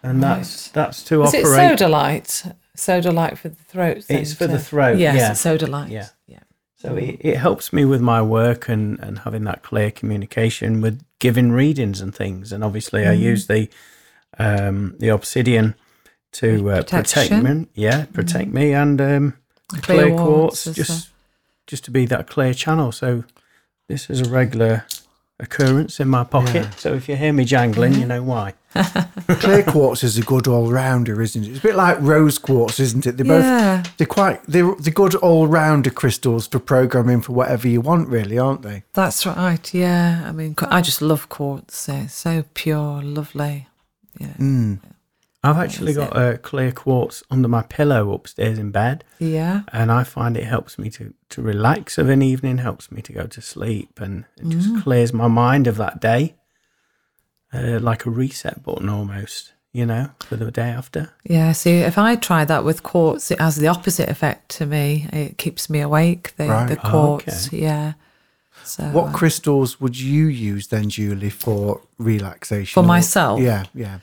[0.02, 1.78] And that's that's to Is it operate.
[1.80, 2.56] sodalite?
[2.78, 4.06] Sodalite for the throat.
[4.08, 5.32] It's for the throat, Yes, yeah.
[5.32, 5.90] sodalite.
[5.90, 6.08] Yeah.
[6.28, 6.40] yeah.
[6.80, 11.04] So it, it helps me with my work and, and having that clear communication with
[11.20, 12.54] giving readings and things.
[12.54, 13.70] And obviously, I use the
[14.38, 15.76] um, the obsidian
[16.34, 17.68] to uh, protect me.
[17.74, 19.34] Yeah, protect me and um,
[19.82, 21.10] Clear clear, quartz just
[21.68, 22.92] just to be that clear channel.
[22.92, 23.26] So
[23.88, 24.86] this is a regular
[25.40, 26.68] occurrence in my pocket.
[26.78, 28.54] So if you hear me jangling, you know why.
[29.28, 31.50] Clear quartz is a good all rounder, isn't it?
[31.50, 33.18] It's a bit like rose quartz, isn't it?
[33.18, 33.84] They're both Yeah.
[33.98, 38.38] they're quite they're they're good all rounder crystals for programming for whatever you want, really,
[38.38, 38.84] aren't they?
[38.94, 39.74] That's right.
[39.74, 40.24] Yeah.
[40.26, 41.90] I mean, I just love quartz.
[41.90, 43.68] It's so pure, lovely.
[44.20, 44.34] Yeah.
[44.38, 44.80] Mm.
[45.44, 49.04] I've actually got a clear quartz under my pillow upstairs in bed.
[49.20, 49.62] Yeah.
[49.72, 53.14] and I find it helps me to, to relax of an evening, helps me to
[53.14, 54.84] go to sleep, and it just Mm.
[54.84, 56.36] clears my mind of that day,
[57.54, 61.12] uh, like a reset button almost, you know, for the day after.
[61.24, 61.52] Yeah.
[61.54, 65.08] See, if I try that with quartz, it has the opposite effect to me.
[65.14, 66.34] It keeps me awake.
[66.38, 66.68] The, Right.
[66.68, 67.48] the Oh, quartz.
[67.48, 67.62] okay.
[67.62, 67.94] Yeah.
[68.64, 72.74] So What uh, crystals would you use then, Julie, for relaxation?
[72.74, 73.40] For or- myself?
[73.40, 74.00] Yeah, yeah.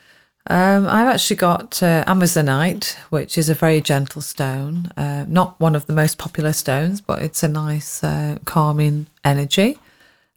[0.49, 4.93] Um, I've actually got uh, Amazonite, which is a very gentle stone.
[4.97, 9.79] Uh, not one of the most popular stones, but it's a nice uh, calming energy.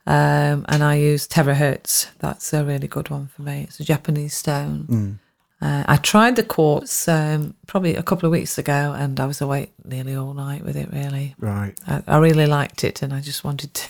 [0.08, 2.08] Um, and I use terahertz.
[2.20, 3.64] That's a really good one for me.
[3.68, 5.20] It's a Japanese stone.
[5.62, 9.42] Uh, I tried the quartz um, probably a couple of weeks ago, and I was
[9.42, 10.90] awake nearly all night with it.
[10.92, 11.78] Really, Right.
[11.86, 13.90] I, I really liked it, and I just wanted to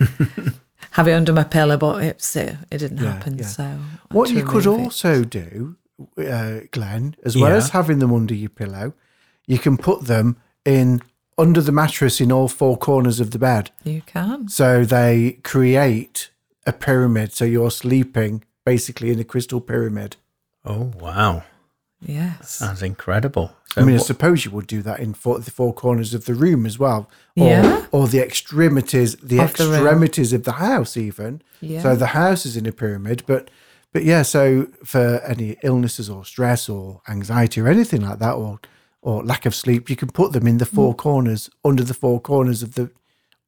[0.92, 3.38] have it under my pillow, but it's it, it didn't Yeah, happen.
[3.38, 3.46] yeah.
[3.46, 3.78] So
[4.10, 4.84] What you could remove it.
[4.84, 5.76] also do,
[6.18, 7.56] uh, Glenn, as well Yeah.
[7.56, 8.92] as having them under your pillow,
[9.46, 11.02] you can put them in
[11.38, 13.70] under the mattress in all four corners of the bed.
[13.84, 14.48] you can.
[14.48, 16.30] So they create
[16.66, 17.32] a pyramid.
[17.32, 20.16] So you're sleeping basically in a crystal pyramid.
[20.66, 21.44] Oh, wow.
[22.02, 22.50] Yes.
[22.56, 23.52] Sounds incredible.
[23.74, 26.14] So I mean, I what- suppose you would do that in four, the four corners
[26.14, 27.86] of the room as well, or, Yeah.
[27.92, 31.42] or the extremities, the Of the extremities of the house, even.
[31.60, 31.82] Yeah.
[31.82, 33.50] So the house is in a pyramid, but
[33.92, 34.22] but yeah.
[34.22, 38.60] So for any illnesses or stress or anxiety or anything like that, or
[39.02, 40.74] or lack of sleep, you can put them in the mm.
[40.74, 42.90] four corners, under the four corners of the,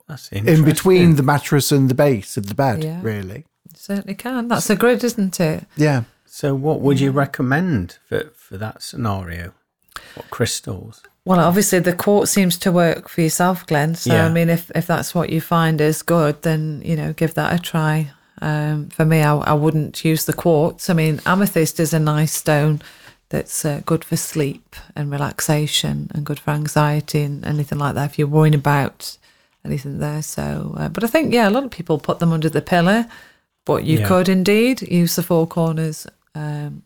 [0.09, 2.82] That's in between the mattress and the base of the bed.
[2.82, 3.00] Yeah.
[3.03, 3.44] Really,
[3.74, 4.48] Certainly can.
[4.48, 5.66] That's a grid, isn't it?
[5.76, 6.05] yeah.
[6.35, 9.53] So, what would you recommend for, for that scenario?
[10.14, 11.03] What crystals?
[11.26, 13.95] Well, obviously the quartz seems to work for yourself, Glenn.
[13.95, 14.24] So Yeah.
[14.24, 17.53] I mean, if if that's what you find is good, then you know, give that
[17.53, 18.12] a try.
[18.41, 20.89] Um, for me, I, I wouldn't use the quartz.
[20.89, 22.80] I mean, amethyst is a nice stone
[23.28, 28.11] that's uh, good for sleep and relaxation and good for anxiety and anything like that.
[28.11, 29.18] If you're worrying about
[29.66, 32.49] anything there, so uh, but I think yeah, a lot of people put them under
[32.49, 33.05] the pillow,
[33.66, 34.09] but you Yeah.
[34.09, 36.07] could indeed use the four corners.
[36.35, 36.83] Um,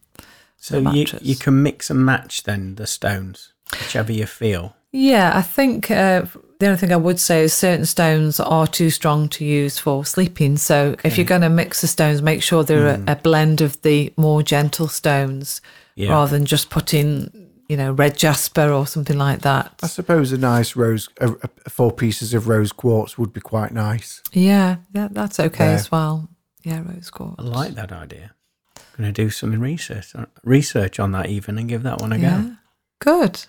[0.59, 4.75] So, The you, you can mix and match then the stones, whichever you feel.
[4.93, 6.23] Yeah, I think uh,
[6.59, 10.05] the only thing I would say is certain stones are too strong to use for
[10.05, 10.57] sleeping.
[10.57, 13.81] So if you're going to mix the stones, make sure they're a, a blend of
[13.83, 15.61] the more gentle stones
[15.95, 16.11] Yeah.
[16.11, 17.31] rather than just putting,
[17.69, 19.75] you know, red jasper or something like that.
[19.83, 21.31] I suppose a nice rose, a,
[21.67, 24.23] a, four pieces of rose quartz would be quite nice.
[24.33, 25.73] Yeah, yeah, that's okay Yeah.
[25.79, 26.29] as well.
[26.65, 27.37] Yeah, rose quartz.
[27.39, 28.33] I like that idea.
[28.97, 32.43] Going to do some research research on that even and give that one a Yeah,
[32.43, 32.57] go.
[33.01, 33.45] good.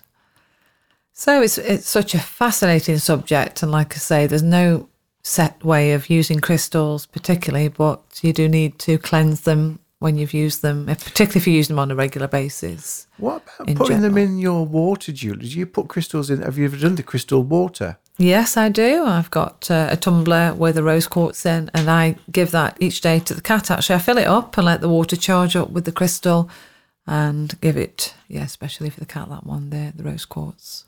[1.12, 4.88] So it's it's such a fascinating subject, and like I say, there's no
[5.22, 10.32] set way of using crystals particularly, but you do need to cleanse them when you've
[10.32, 13.08] used them, if- particularly if you use them on a regular basis.
[13.16, 15.48] What about In putting them in your water, Julie?
[15.48, 16.42] Do you put crystals in?
[16.42, 17.98] Have you ever done the crystal water?
[18.20, 19.04] Yes, I do.
[19.04, 23.00] I've got uh, a tumbler with a rose quartz in, and I give that each
[23.00, 23.70] day to the cat.
[23.70, 26.50] Actually, I fill it up and let the water charge up with the crystal,
[27.06, 30.84] and give it, yeah, especially for the cat, that one there, the rose quartz.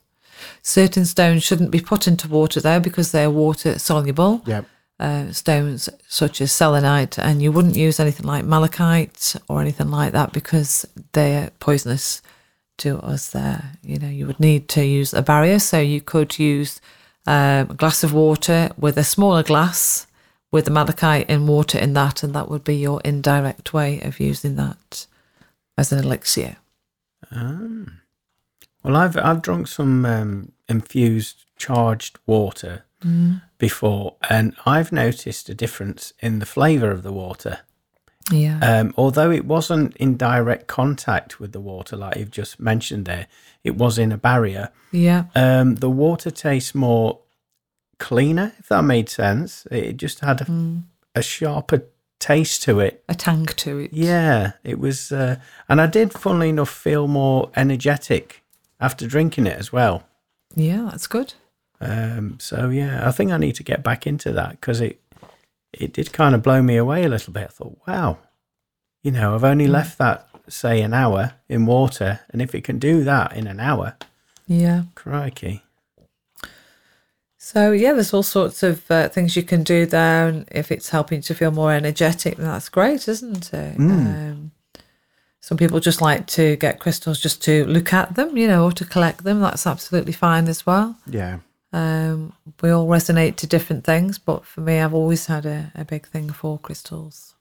[0.60, 4.42] Certain stones shouldn't be put into water though because they're water soluble.
[4.44, 4.62] Yeah.
[4.98, 10.12] Uh, stones such as selenite, and you wouldn't use anything like malachite or anything like
[10.12, 12.20] that because they're poisonous
[12.78, 13.30] to us.
[13.30, 15.58] There, you know, you would need to use a barrier.
[15.58, 16.82] So you could use
[17.26, 20.06] um, a glass of water with a smaller glass
[20.52, 24.18] with the malachite and water in that, and that would be your indirect way of
[24.18, 25.06] using that
[25.78, 26.56] as an elixir.
[27.30, 28.00] Um,
[28.82, 32.84] well, I've I've drunk some um, infused charged water
[33.58, 37.60] before, and I've noticed a difference in the flavour of the water.
[38.30, 38.58] Yeah.
[38.62, 43.26] Um, although it wasn't in direct contact with the water, like you've just mentioned there,
[43.64, 44.70] it was in a barrier.
[44.92, 45.24] yeah.
[45.34, 47.18] Um, the water tastes more
[47.98, 49.66] cleaner, if that made sense.
[49.70, 50.82] It just had a,
[51.14, 51.84] a sharper
[52.18, 53.04] taste to it.
[53.08, 53.92] A tang to it.
[53.92, 55.36] Yeah, it was, uh,
[55.68, 58.42] and I did, funnily enough, feel more energetic
[58.80, 60.04] after drinking it as well.
[60.54, 61.34] Yeah, that's good.
[61.80, 65.00] Um, so yeah, I think I need to get back into that because it
[65.72, 67.44] it did kind of blow me away a little bit.
[67.44, 68.18] I thought, wow,
[69.02, 72.78] you know, I've only left that say an hour in water, and if it can
[72.78, 73.96] do that in an hour,
[74.46, 74.82] Yeah.
[74.94, 75.62] crikey.
[77.38, 80.90] So yeah, there's all sorts of uh, things you can do there, and if it's
[80.90, 83.78] helping to feel more energetic, then that's great, isn't it?
[83.78, 84.50] Um,
[85.40, 88.72] some people just like to get crystals just to look at them, you know, or
[88.72, 89.40] to collect them.
[89.40, 90.96] That's absolutely fine as well.
[91.06, 91.38] Yeah.
[91.72, 95.84] Um, we all resonate to different things, but for me, I've always had a, a
[95.84, 97.34] big thing for crystals.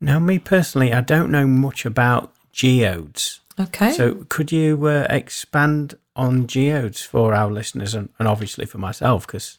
[0.00, 3.40] Now, me personally, I don't know much about geodes.
[3.60, 3.92] Okay.
[3.92, 9.26] So, could you uh, expand on geodes for our listeners and, and obviously for myself?
[9.26, 9.58] Because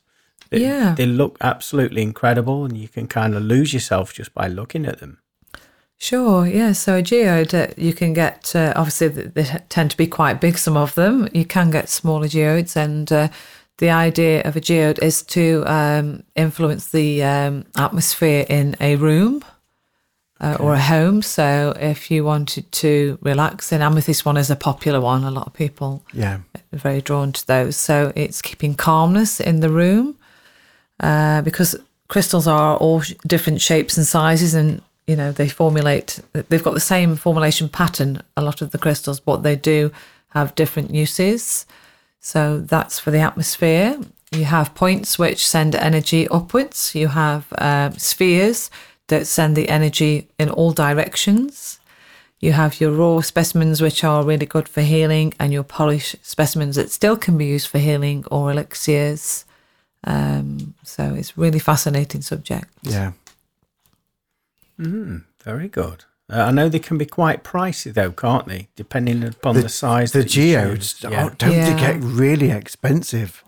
[0.49, 0.95] they, Yeah.
[0.95, 4.99] they look absolutely incredible, and you can kind of lose yourself just by looking at
[4.99, 5.19] them.
[5.97, 6.71] Sure, yeah.
[6.71, 10.39] So a geode, uh, you can get, uh, obviously, th- they tend to be quite
[10.39, 11.27] big, some of them.
[11.33, 13.27] You can get smaller geodes, and uh,
[13.79, 19.43] the idea of a geode is to um, influence the um, atmosphere in a room
[20.41, 21.21] uh, or a home.
[21.21, 25.23] So if you wanted to relax, an amethyst one is a popular one.
[25.23, 26.39] A lot of people Yeah.
[26.55, 27.75] are very drawn to those.
[27.75, 30.15] So it's keeping calmness in the room
[30.99, 31.75] uh, because
[32.07, 36.19] crystals are all sh- different shapes and sizes, and you know they formulate.
[36.33, 38.21] They've got the same formulation pattern.
[38.35, 39.91] A lot of the crystals, but they do
[40.29, 41.65] have different uses.
[42.29, 43.99] So that's for the atmosphere.
[44.29, 46.93] You have points which send energy upwards.
[46.93, 48.69] You have um, spheres
[49.07, 51.79] that send the energy in all directions.
[52.39, 56.75] You have your raw specimens, which are really good for healing, and your polished specimens
[56.75, 59.45] that still can be used for healing or elixirs.
[60.03, 62.69] Um, so it's really fascinating subject.
[62.83, 63.13] Yeah.
[64.79, 66.05] Mm, very good.
[66.29, 68.67] Uh, I know they can be quite pricey though, can't they?
[68.75, 70.11] Depending upon the, size.
[70.11, 71.01] The geodes.
[71.01, 71.25] Yeah.
[71.25, 71.73] oh, don't Yeah.
[71.73, 73.43] they get really expensive?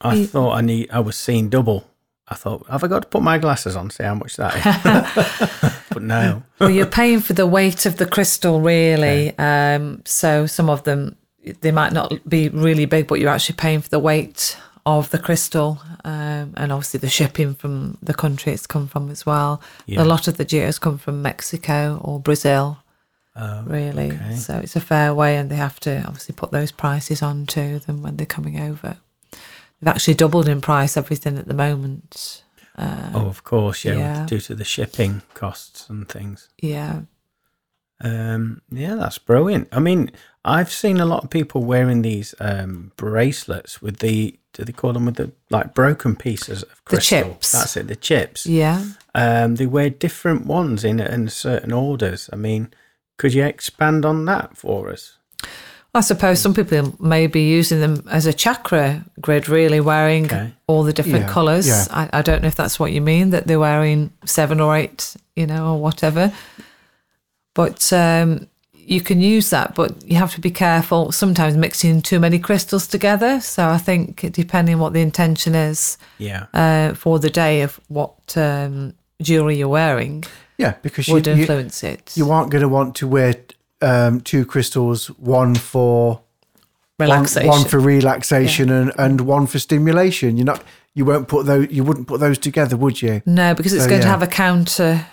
[0.00, 0.90] I thought I need.
[0.90, 1.90] I was seeing double.
[2.28, 3.90] I thought, have I got to put my glasses on?
[3.90, 5.72] See how much that is.
[5.90, 6.42] but no.
[6.58, 9.36] well, you're paying for the weight of the crystal, really.
[9.38, 11.16] Um, so some of them,
[11.60, 14.56] they might not be really big, but you're actually paying for the weight
[14.86, 19.24] of the crystal, um, and obviously the shipping from the country it's come from as
[19.24, 19.60] well.
[19.86, 20.02] Yeah.
[20.02, 22.78] A lot of the geos come from Mexico or Brazil,
[23.36, 24.12] Oh, really.
[24.12, 24.36] okay.
[24.36, 27.78] So it's a fair way, and they have to obviously put those prices on to
[27.80, 28.98] them when they're coming over.
[29.80, 32.42] They've actually doubled in price everything at the moment.
[32.78, 34.26] oh, of course, yeah, yeah.
[34.26, 36.48] due to the shipping costs and things.
[36.60, 37.00] Yeah,
[38.00, 39.68] Um, yeah, that's brilliant.
[39.72, 40.10] I mean,
[40.44, 44.92] I've seen a lot of people wearing these um, bracelets with the do they call
[44.92, 47.50] them with the like broken pieces of The chips.
[47.52, 48.46] That's it, the chips.
[48.46, 48.84] yeah.
[49.14, 52.30] Um, they wear different ones in in certain orders.
[52.32, 52.72] I mean,
[53.18, 55.16] could you expand on that for us?
[55.96, 60.52] I suppose some people may be using them as a chakra grid, really wearing Okay.
[60.66, 61.66] all the different Yeah, colours.
[61.68, 61.84] yeah.
[61.90, 65.16] I, I don't know if that's what you mean, that they're wearing seven or eight,
[65.36, 66.32] you know, or whatever.
[67.54, 72.18] But um, you can use that, but you have to be careful sometimes mixing too
[72.20, 73.40] many crystals together.
[73.40, 77.80] So I think depending on what the intention is Yeah, uh, for the day of
[77.88, 80.24] what um, jewellery you're wearing
[80.58, 82.12] Yeah, because you, would you, influence it.
[82.16, 83.34] you aren't going to want to wear
[83.80, 86.20] um, two crystals, one for
[86.96, 87.48] one- Relaxation.
[87.48, 90.36] one, for relaxation and, and one for stimulation.
[90.36, 90.62] You're not,
[90.94, 93.20] you won't put those, you wouldn't put those together, would you?
[93.26, 95.04] No, because it's So, going to have a counter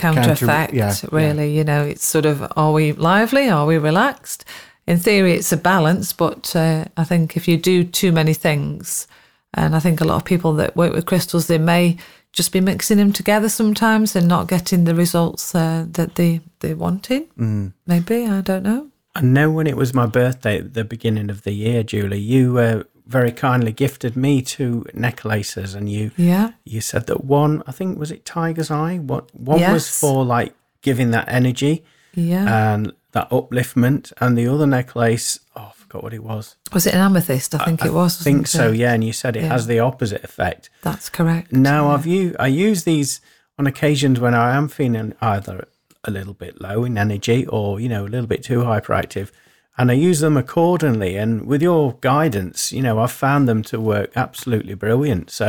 [0.00, 0.72] counter, Counter- effect.
[0.74, 3.48] yeah, really, you know, it's sort of are we lively?
[3.50, 4.44] Are we relaxed?
[4.86, 9.06] In theory, it's a balance, but uh, I think if you do too many things,
[9.54, 11.96] and I think a lot of people that work with crystals, they may
[12.32, 16.74] just be mixing them together sometimes and not getting the results uh, that they they
[16.74, 17.22] wanted.
[17.36, 17.72] Mm.
[17.86, 18.86] Maybe I don't know.
[19.14, 22.58] I know when it was my birthday at the beginning of the year, Julie, you
[22.58, 27.72] uh, very kindly gifted me two necklaces, and you Yeah, you said that one, I
[27.72, 28.98] think was it Tiger's Eye.
[28.98, 31.84] What one was for like giving that energy
[32.14, 32.72] yeah.
[32.72, 36.54] and that upliftment, and the other necklace, oh, I forgot what it was.
[36.72, 37.52] was it an amethyst?
[37.56, 38.20] I think it was.
[38.20, 38.76] I think so, it?
[38.76, 38.92] yeah.
[38.92, 40.70] And you said it has the opposite effect.
[40.82, 41.52] That's correct.
[41.52, 43.20] Now I've u- I use these
[43.58, 45.66] on occasions when I am feeling either
[46.04, 49.32] a little bit low in energy or you know a little bit too hyperactive,
[49.80, 51.16] and I use them accordingly.
[51.16, 55.30] And with your guidance, you know I've found them to work absolutely brilliant.
[55.30, 55.46] So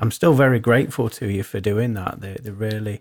[0.00, 2.20] I'm still very grateful to you for doing that.
[2.20, 3.00] They they really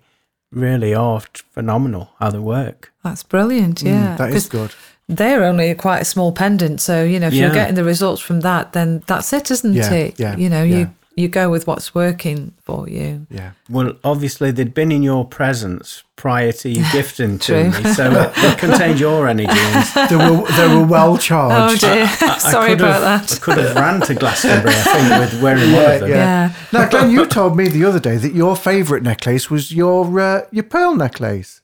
[0.51, 1.21] really are
[1.51, 2.91] phenomenal how they work.
[3.03, 3.81] That's brilliant.
[3.81, 4.71] Yeah, Mm, That is 'Cause good.
[5.17, 6.79] they're only quite a small pendant.
[6.81, 9.91] So, you know, if you're getting the results from that, then that's it, isn't Yeah,
[9.93, 10.19] it?
[10.19, 10.77] yeah, you know, yeah.
[10.77, 13.27] you you go with what's working for you.
[13.29, 13.51] Yeah.
[13.69, 18.31] Well, obviously they'd been in your presence prior to you gifting to me, so it,
[18.37, 19.47] it contained your energy.
[19.53, 21.83] And They were, they were well charged.
[21.83, 22.19] Oh charged.
[22.19, 25.41] dear, I sorry could about have, I could have ran to Glastonbury, I think, with
[25.43, 26.09] wearing one of them.
[26.09, 26.15] yeah.
[26.15, 26.53] Yeah.
[26.71, 30.41] Now, Glenn, you told me the other day that your favourite necklace was your uh,
[30.51, 31.61] your pearl necklace.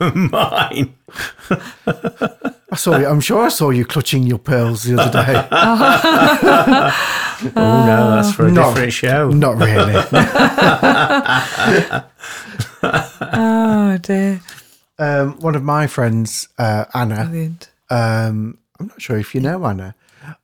[0.00, 0.94] Mine.
[2.72, 3.06] I saw you.
[3.06, 5.48] I'm sure I saw you clutching your pearls the other day.
[7.44, 8.68] Oh no, that's for a No.
[8.72, 9.28] different show.
[9.30, 10.00] Not really.
[13.34, 14.40] Oh dear,
[14.98, 17.24] Um, one of my friends, uh, Anna.
[17.24, 17.70] brilliant.
[17.90, 19.94] Um, I'm not sure if you know Anna.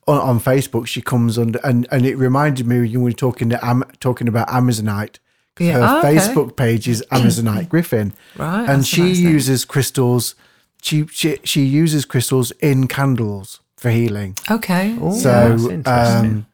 [0.09, 3.49] On, on Facebook, she comes under, and, and it reminded me when you were talking
[3.51, 5.19] to Am, talking about Amazonite.
[5.61, 6.17] Yeah, Her oh, okay.
[6.17, 9.33] Facebook page is Amazonite Griffin, Right, and she nice name.
[9.33, 10.35] uses crystals.
[10.83, 14.37] She, she she uses crystals in candles for healing.
[14.51, 14.97] Okay.
[15.01, 16.47] Oh, So, that's um,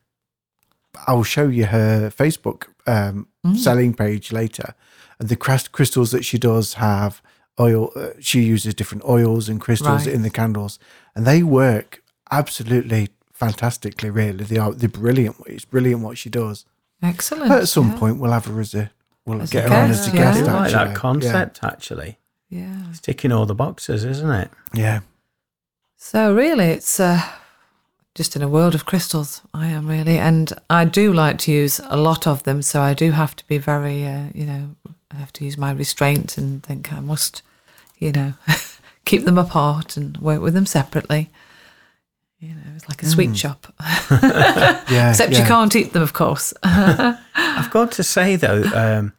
[1.06, 3.58] I'll show you her Facebook um, Mm.
[3.58, 4.74] selling page later.
[5.18, 7.20] And the crystals that she does have
[7.60, 7.90] oil.
[7.94, 10.14] Uh, she uses different oils and crystals Right.
[10.14, 10.78] in the candles,
[11.14, 14.10] and they work absolutely fantastically.
[14.10, 15.36] Really, they are they're brilliant.
[15.46, 16.64] It's brilliant what she does.
[17.02, 17.52] Excellent.
[17.52, 17.98] At some yeah.
[17.98, 18.90] point, we'll have her as a
[19.26, 20.22] we'll As a get her on guest, as a yeah.
[20.22, 20.38] I guest.
[20.38, 20.72] do like actually.
[20.72, 20.94] that Yeah.
[20.94, 22.18] concept, actually.
[22.48, 22.84] Yeah.
[22.90, 24.50] It's ticking all the boxes, isn't it?
[24.72, 25.00] Yeah.
[25.96, 27.22] So really, it's uh,
[28.14, 29.40] just in a world of crystals.
[29.52, 32.62] I am really, and I do like to use a lot of them.
[32.62, 34.76] So I do have to be very, uh, you know,
[35.10, 37.42] I have to use my restraint and think I must,
[37.98, 38.34] you know,
[39.04, 41.30] keep them apart and work with them separately.
[42.40, 45.10] You know, it's like a sweet shop, Yeah.
[45.10, 46.52] except you can't eat them, of course.
[46.62, 49.14] I've got to say though, um,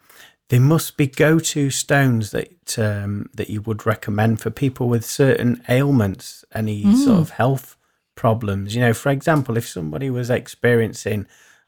[0.49, 5.63] there must be go-to stones that um, that you would recommend for people with certain
[5.69, 7.75] ailments, any sort of health
[8.15, 8.75] problems.
[8.75, 11.25] You know, for example, if somebody was experiencing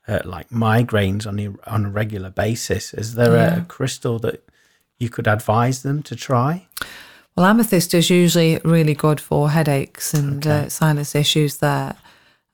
[0.07, 3.57] uh, like migraines on a, on a regular basis, is there a, Yeah.
[3.57, 4.47] a crystal that
[4.99, 6.67] you could advise them to try?
[7.35, 11.57] Well, amethyst is usually really good for headaches and uh, sinus issues.
[11.57, 11.95] There,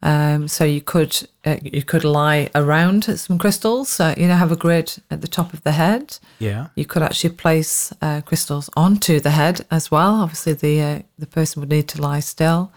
[0.04, 4.00] um, so you could uh, you could lie around some crystals.
[4.02, 6.20] Uh, you know, have a grid at the top of the head.
[6.40, 6.68] Yeah.
[6.76, 10.16] You could actually place uh, crystals onto the head as well.
[10.16, 12.74] Obviously, the uh, the person would need to lie still,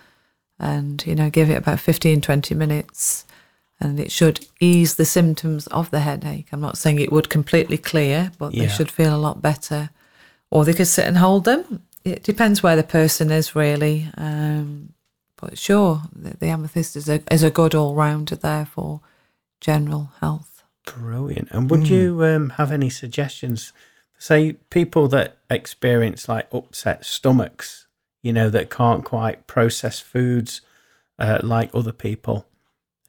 [0.61, 3.25] and you know give it about 15 20 minutes
[3.81, 7.77] and it should ease the symptoms of the headache i'm not saying it would completely
[7.77, 9.91] clear but they should feel a lot better
[10.51, 14.95] or they could sit and hold them it depends where the person is really um,
[15.37, 19.01] but sure the, the amethyst is a, is a good all-rounder there for
[19.61, 20.57] general health
[20.87, 21.49] Brilliant.
[21.51, 23.73] And would you um, have any suggestions?
[24.19, 27.87] Say people that experience like upset stomachs,
[28.23, 30.63] you know, that can't quite process foods
[31.19, 32.47] uh, like other people.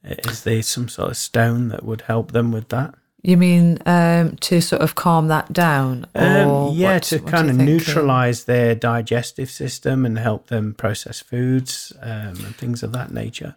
[0.03, 2.95] Is there some sort of stone that would help them with that?
[3.23, 7.31] You mean um, to sort of calm that down Um, or yeah, what- to what
[7.31, 12.91] kind of neutralize their digestive system and help them process foods um, and things of
[12.93, 13.55] that nature.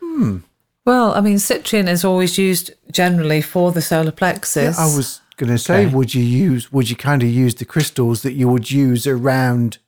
[0.00, 0.38] Hmm.
[0.86, 4.78] Well, I mean, citrine is always used generally for the solar Yeah, plexus.
[4.78, 5.94] I was going to say, Okay.
[5.94, 6.70] would you use?
[6.72, 9.78] Would you kind of use the crystals that you would use around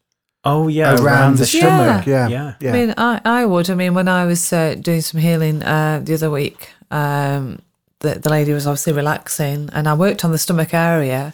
[0.45, 2.07] Oh yeah, around, the, sh- stomach?
[2.07, 2.55] Yeah, Yeah.
[2.61, 2.71] yeah.
[2.71, 3.69] I mean, I, I would.
[3.69, 7.59] I mean, when I was uh, doing some healing uh, the other week, um,
[8.07, 11.33] the, the lady was obviously relaxing, and I worked on the stomach area.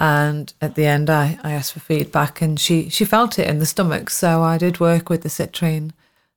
[0.00, 3.58] And at the end, I, I asked for feedback, and she, she felt it in
[3.58, 4.10] the stomach.
[4.10, 5.90] So I did work with the citrine,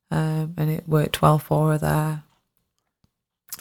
[0.09, 2.23] um, and it worked well for her there.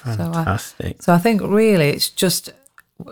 [0.05, 1.03] So I, Fantastic.
[1.03, 2.51] So I think really it's just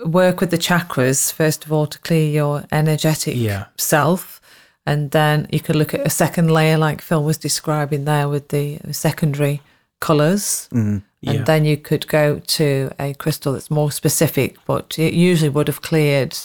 [0.04, 3.66] work with the chakras first of all to clear your energetic Yeah.
[3.76, 4.40] self,
[4.86, 8.48] and then you could look at a second layer like Phil was describing there with
[8.48, 9.60] the secondary
[10.00, 11.02] colours, Mm.
[11.20, 11.32] Yeah.
[11.32, 15.66] and then you could go to a crystal that's more specific, but it usually would
[15.66, 16.36] have cleared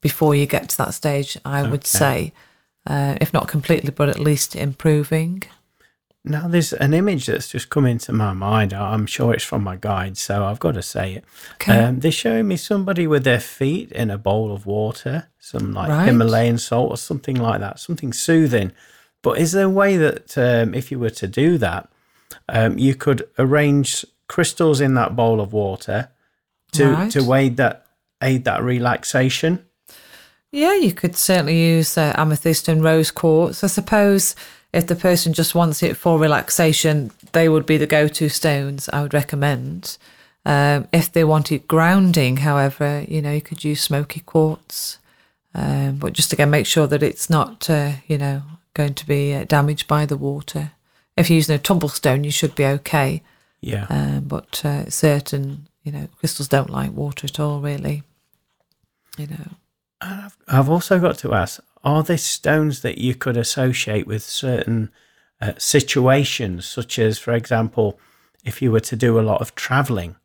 [0.00, 1.38] before you get to that stage.
[1.44, 2.32] I would say,
[2.86, 5.44] uh, if not completely, but at least improving.
[6.24, 8.74] Now, there's an image that's just come into my mind.
[8.74, 11.24] I'm sure it's from my guide, so I've got to say it.
[11.54, 11.78] Okay.
[11.78, 15.88] Um, they're showing me somebody with their feet in a bowl of water, some like
[15.88, 16.06] Right.
[16.06, 18.72] Himalayan salt or something like that, something soothing.
[19.22, 21.89] But is there a way that um, if you were to do that,
[22.50, 26.08] um, you could arrange crystals in that bowl of water
[26.72, 27.10] to Right.
[27.12, 27.86] to aid that
[28.22, 29.64] aid that relaxation?
[30.52, 33.62] Yeah, you could certainly use uh, amethyst and rose quartz.
[33.64, 34.34] I suppose
[34.72, 38.88] if the person just wants it for relaxation, they would be the go to stones
[38.92, 39.96] I would recommend.
[40.44, 44.98] Um, if they wanted grounding, however, you know, you could use smoky quartz.
[45.54, 48.42] Um, but just again, make sure that it's not, uh, you know,
[48.74, 50.72] going to be uh, damaged by the water.
[51.20, 53.22] If you're using a tumblestone, you should be okay.
[53.60, 53.86] Yeah.
[53.90, 58.02] Um, but uh, certain, you know, crystals don't like water at all, really.
[59.18, 59.46] You know.
[60.00, 64.90] I've, I've also got to ask are there stones that you could associate with certain
[65.40, 67.98] uh, situations, such as, for example,
[68.44, 70.16] if you were to do a lot of traveling?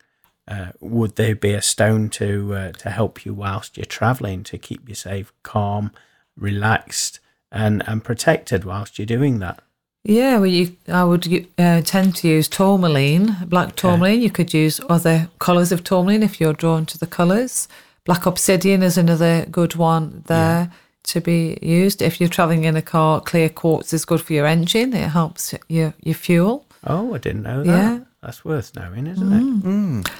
[0.47, 4.57] Uh, would there be a stone to uh, to help you whilst you're traveling to
[4.57, 5.91] keep you safe, calm,
[6.37, 7.19] relaxed,
[7.51, 9.61] and and protected whilst you're doing that?
[10.07, 14.21] Yeah, well, you, I would uh, tend to use tourmaline, black tourmaline.
[14.21, 17.67] You could use other colours of tourmaline if you're drawn to the colours.
[18.03, 20.71] Black obsidian is another good one there
[21.05, 22.03] to be used.
[22.03, 24.93] If you're travelling in a car, clear quartz is good for your engine.
[24.93, 26.67] It helps your your fuel.
[26.85, 27.71] Oh, I didn't know that.
[27.71, 27.99] Yeah.
[28.21, 29.33] That's worth knowing, isn't
[30.03, 30.11] it?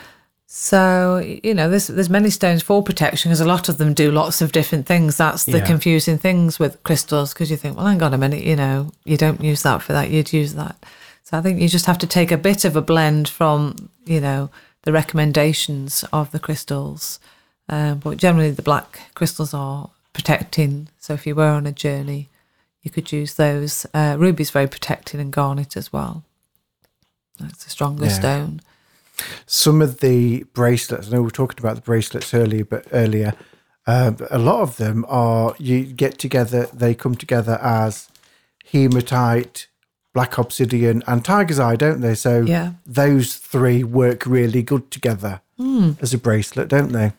[0.58, 4.10] So you know, there's there's many stones for protection because a lot of them do
[4.10, 5.18] lots of different things.
[5.18, 5.66] That's the Yeah.
[5.66, 9.18] confusing things with crystals because you think, well, hang on a minute, you know, you
[9.18, 10.78] don't use that for that, you'd use that.
[11.24, 14.22] So I think you just have to take a bit of a blend from you
[14.22, 14.50] know
[14.84, 17.20] the recommendations of the crystals,
[17.68, 20.88] um, but generally the black crystals are protecting.
[21.00, 22.30] So if you were on a journey,
[22.82, 23.86] you could use those.
[23.94, 26.24] Uh, ruby's very protecting and garnet as well.
[27.42, 28.20] That's a stronger Yeah.
[28.22, 28.62] stone.
[29.46, 31.08] Some of the bracelets.
[31.08, 33.34] I know we were talking about the bracelets earlier, but earlier,
[33.88, 36.68] uh, but a lot of them are you get together.
[36.74, 38.10] They come together as
[38.72, 39.68] hematite,
[40.14, 42.16] black obsidian, and tiger's eye, don't they?
[42.16, 42.72] So Yeah.
[42.86, 45.92] those three work really good together Hmm.
[46.02, 47.14] as a bracelet, don't they?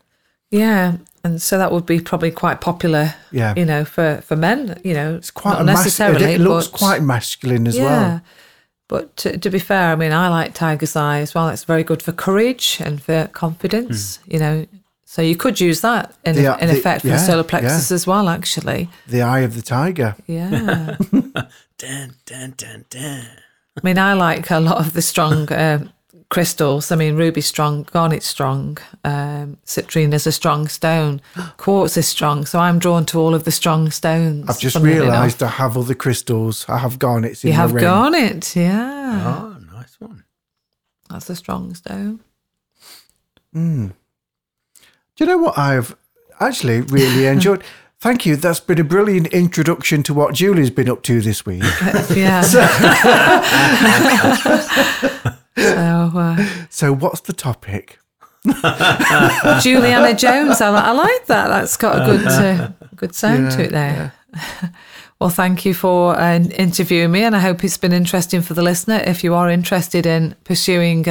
[0.50, 3.14] Yeah, and so that would be probably quite popular.
[3.32, 3.54] Yeah.
[3.56, 4.80] you know, for for men.
[4.84, 6.34] You know, it's Quite not a mas- necessarily.
[6.34, 7.84] It looks but, quite masculine as yeah.
[7.84, 8.20] well.
[8.88, 11.48] But to, to be fair, I mean, I like tiger's eye as well.
[11.48, 14.20] It's very good for courage and for confidence.
[14.26, 14.66] You know,
[15.04, 17.90] so you could use that in, The- in the- effect for yeah, the solar plexus
[17.90, 18.28] as well.
[18.28, 20.14] Actually, The eye of the tiger.
[20.26, 20.96] yeah.
[21.78, 23.26] Dun, dun, dun, dun.
[23.76, 25.92] I mean, I like a lot of the strong um,
[26.36, 26.92] crystals.
[26.92, 31.22] I mean, ruby's strong, garnet's strong, um, citrine is a strong stone,
[31.56, 32.44] quartz is strong.
[32.44, 34.46] So I'm drawn to all of the strong stones.
[34.46, 36.66] I've just realised I have other crystals.
[36.68, 37.84] I have garnets in You have ring.
[37.84, 39.38] garnet, yeah.
[39.38, 40.24] Oh, nice one.
[41.08, 42.20] That's a strong stone.
[43.54, 43.94] Do
[45.18, 45.96] you know what I've
[46.38, 47.64] actually really enjoyed?
[47.98, 48.36] Thank you.
[48.36, 51.62] That's been a brilliant introduction to what Julie's been up to this week.
[52.14, 52.42] yeah.
[52.42, 52.60] so,
[55.56, 57.98] uh, so, what's the topic?
[59.60, 60.60] Juliana Jones.
[60.60, 61.48] I, I, like that.
[61.48, 64.12] That's got a good, uh, good sound yeah, to it there.
[64.34, 64.68] Yeah.
[65.20, 68.62] well, thank you for uh, interviewing me, and I hope it's been interesting for the
[68.62, 69.02] listener.
[69.04, 71.08] If you are interested in pursuing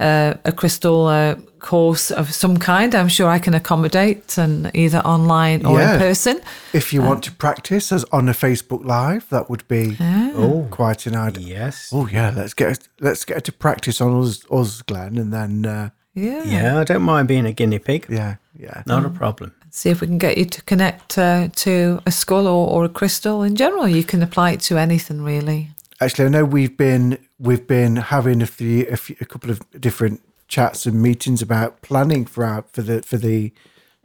[0.00, 4.70] uh, uh a crystal uh, course of some kind, I'm sure I can accommodate, and
[4.74, 5.94] either online or yeah.
[5.94, 6.40] in person.
[6.72, 9.96] If you want to practice as on a Facebook Live, that would be
[10.34, 11.46] oh, quite an idea.
[11.46, 11.90] Yes.
[11.92, 16.44] Oh yeah, let's get let's get to practice on us, us Glenn, and then yeah.
[16.44, 18.06] Yeah, I don't mind being a guinea pig.
[18.08, 18.82] Yeah, yeah.
[18.86, 19.54] Not a problem.
[19.70, 22.88] See if we can get you to connect uh, to a skull or, or a
[22.88, 23.86] crystal in general.
[23.86, 25.70] You can apply it to anything really.
[26.00, 29.62] Actually, I know we've been we've been having a few, a, few, a couple of
[29.80, 33.52] different chats and meetings about planning for our for the for the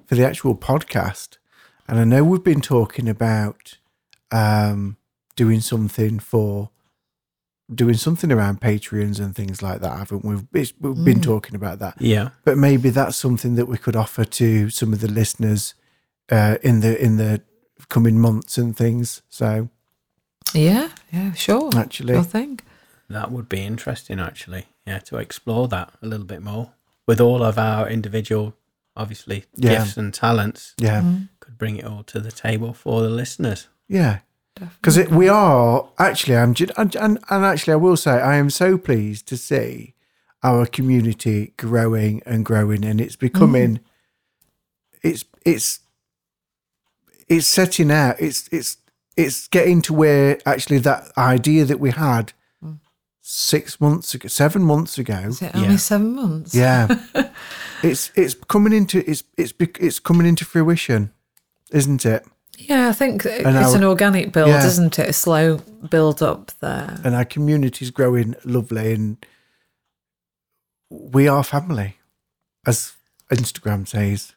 [0.05, 1.37] for the actual podcast,
[1.87, 3.77] and I know we've been talking about
[4.31, 4.97] um,
[5.35, 6.69] doing something for
[7.73, 10.35] doing something around Patreons and things like that, haven't we?
[10.35, 11.23] We've, we've been mm.
[11.23, 11.99] talking about that.
[11.99, 12.29] Yeah.
[12.43, 15.73] But maybe that's something that we could offer to some of the listeners
[16.29, 17.41] uh, in the in the
[17.89, 19.21] coming months and things.
[19.29, 19.69] So.
[20.53, 20.89] Yeah.
[21.11, 21.33] Yeah.
[21.33, 21.75] Sure.
[21.75, 22.63] Actually, I think
[23.09, 24.19] that would be interesting.
[24.19, 26.71] Actually, yeah, to explore that a little bit more
[27.07, 28.55] with all of our individual,
[28.95, 29.79] obviously, yeah.
[29.79, 30.73] gifts and talents.
[30.77, 31.01] Yeah.
[31.01, 31.29] Mm.
[31.39, 33.67] Could bring it all to the table for the listeners.
[33.87, 34.19] Yeah,
[34.55, 38.79] because we are actually i'm and, and, and actually i will say i am so
[38.79, 39.93] pleased to see
[40.41, 43.83] our community growing and growing and it's becoming mm.
[45.03, 45.81] it's it's
[47.27, 48.77] it's setting out it's it's
[49.17, 52.33] it's getting to where actually that idea that we had.
[53.27, 55.77] Six months ago seven months ago Is it only yeah.
[55.77, 56.87] seven months yeah
[57.83, 61.11] it's it's coming into it's it's it's coming into fruition
[61.71, 62.23] isn't it
[62.57, 64.65] yeah, I think and it's our, an organic build, yeah.
[64.65, 65.09] isn't it?
[65.09, 65.57] A slow
[65.89, 67.01] build up there.
[67.03, 69.17] And our community's growing lovely and
[70.89, 71.97] we are family,
[72.65, 72.93] as
[73.29, 74.35] Instagram says.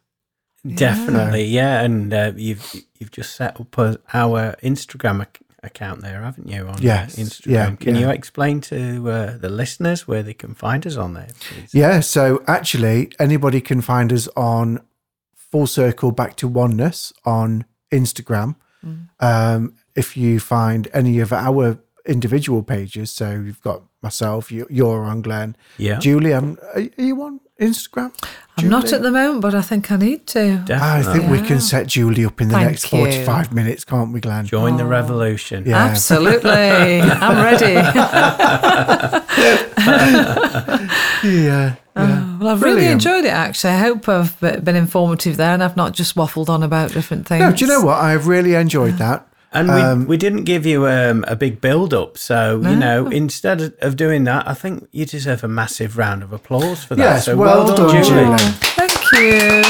[0.67, 1.83] Definitely, yeah.
[1.83, 6.67] And uh, you've you've just set up a, our Instagram ac- account there, haven't you?
[6.67, 7.51] On yes, Instagram.
[7.51, 8.01] Yeah, can yeah.
[8.01, 11.75] you explain to uh, the listeners where they can find us on there, please?
[11.75, 12.01] Yeah.
[12.01, 14.81] So actually, anybody can find us on
[15.35, 18.57] Full Circle Back to Oneness on Instagram.
[18.85, 19.09] Mm.
[19.21, 25.05] Um, if you find any of our individual pages, so you've got myself, you, are
[25.05, 26.33] on Glenn, yeah, Julie.
[26.33, 28.13] Um, I'm, are, you on Instagram?
[28.23, 28.71] I'm Julie?
[28.71, 30.63] not at the moment, but I think I need to.
[30.65, 30.77] Definitely.
[30.77, 31.31] I think yeah.
[31.31, 33.55] we can set Julie up in the Thank next 45 you.
[33.55, 34.47] minutes, can't we, Glenn?
[34.47, 34.77] Join oh.
[34.79, 35.65] the revolution.
[35.67, 35.85] Yeah.
[35.85, 36.51] Absolutely.
[37.01, 37.75] I'm ready.
[41.25, 41.77] yeah.
[41.97, 42.63] Oh, well, I've Brilliant.
[42.63, 43.73] really enjoyed it actually.
[43.73, 47.41] I hope I've been informative there and I've not just waffled on about different things.
[47.41, 47.97] No, do you know what?
[47.97, 49.28] I've really enjoyed that.
[49.53, 52.19] And we, um, we didn't give you um, a big build up.
[52.19, 52.71] So, no.
[52.71, 56.85] you know, instead of doing that, I think you deserve a massive round of applause
[56.85, 57.03] for that.
[57.03, 58.25] Yes, so well, well done, Julie.
[58.25, 59.65] Oh, thank you.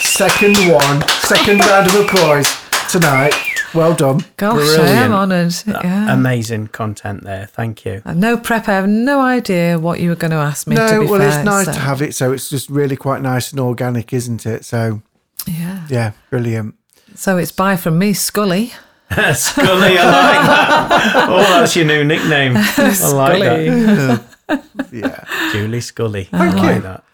[0.00, 2.52] Second one, second round of applause
[2.90, 3.34] tonight.
[3.72, 4.24] Well done.
[4.36, 4.88] Gosh, Brilliant.
[4.88, 5.54] I am honoured.
[5.66, 6.14] Yeah.
[6.14, 7.46] Amazing content there.
[7.46, 8.02] Thank you.
[8.06, 8.68] No prep.
[8.68, 10.76] I have no idea what you were going to ask me.
[10.76, 11.72] No, well, fair, it's nice so.
[11.72, 12.14] to have it.
[12.14, 14.64] So it's just really quite nice and organic, isn't it?
[14.64, 15.02] So,
[15.48, 15.86] yeah.
[15.88, 16.76] Yeah, brilliant.
[17.16, 18.72] So it's bye from me, Scully.
[19.34, 21.26] Scully, I like that.
[21.28, 22.54] Oh, that's your new nickname.
[22.56, 24.24] I like that.
[24.92, 25.52] yeah.
[25.52, 26.24] Julie Scully.
[26.24, 26.80] Thank I you.
[26.80, 27.04] like that.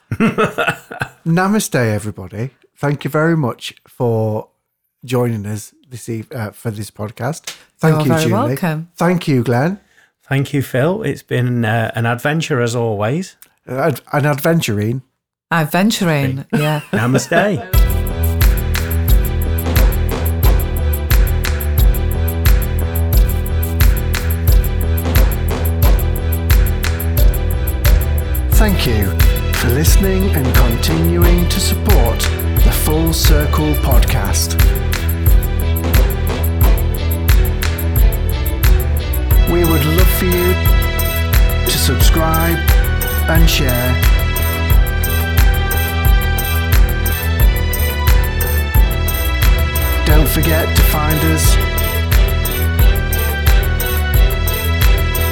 [1.26, 2.50] Namaste, everybody.
[2.76, 4.48] Thank you very much for
[5.04, 7.54] joining us this eve- uh, for this podcast.
[7.78, 8.32] Thank You're you, very Julie.
[8.32, 8.88] welcome.
[8.96, 9.80] Thank you, Glenn.
[10.22, 11.02] Thank you, Phil.
[11.02, 13.36] It's been uh, an adventure as always.
[13.66, 15.02] Uh, an adventuring.
[15.52, 16.80] Adventuring, yeah.
[16.92, 17.79] Namaste.
[28.82, 32.18] Thank you for listening and continuing to support
[32.64, 34.54] the Full Circle podcast.
[39.52, 40.54] We would love for you
[41.66, 42.56] to subscribe
[43.28, 43.92] and share.
[50.06, 51.54] Don't forget to find us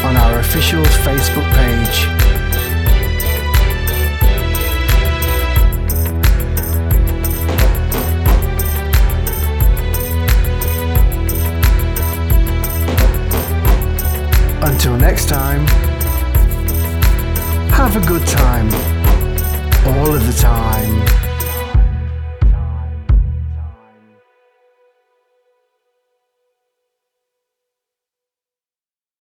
[0.04, 2.27] on our official Facebook page.
[14.60, 15.66] Until next time,
[17.70, 18.66] have a good time.
[19.86, 21.27] All of the time.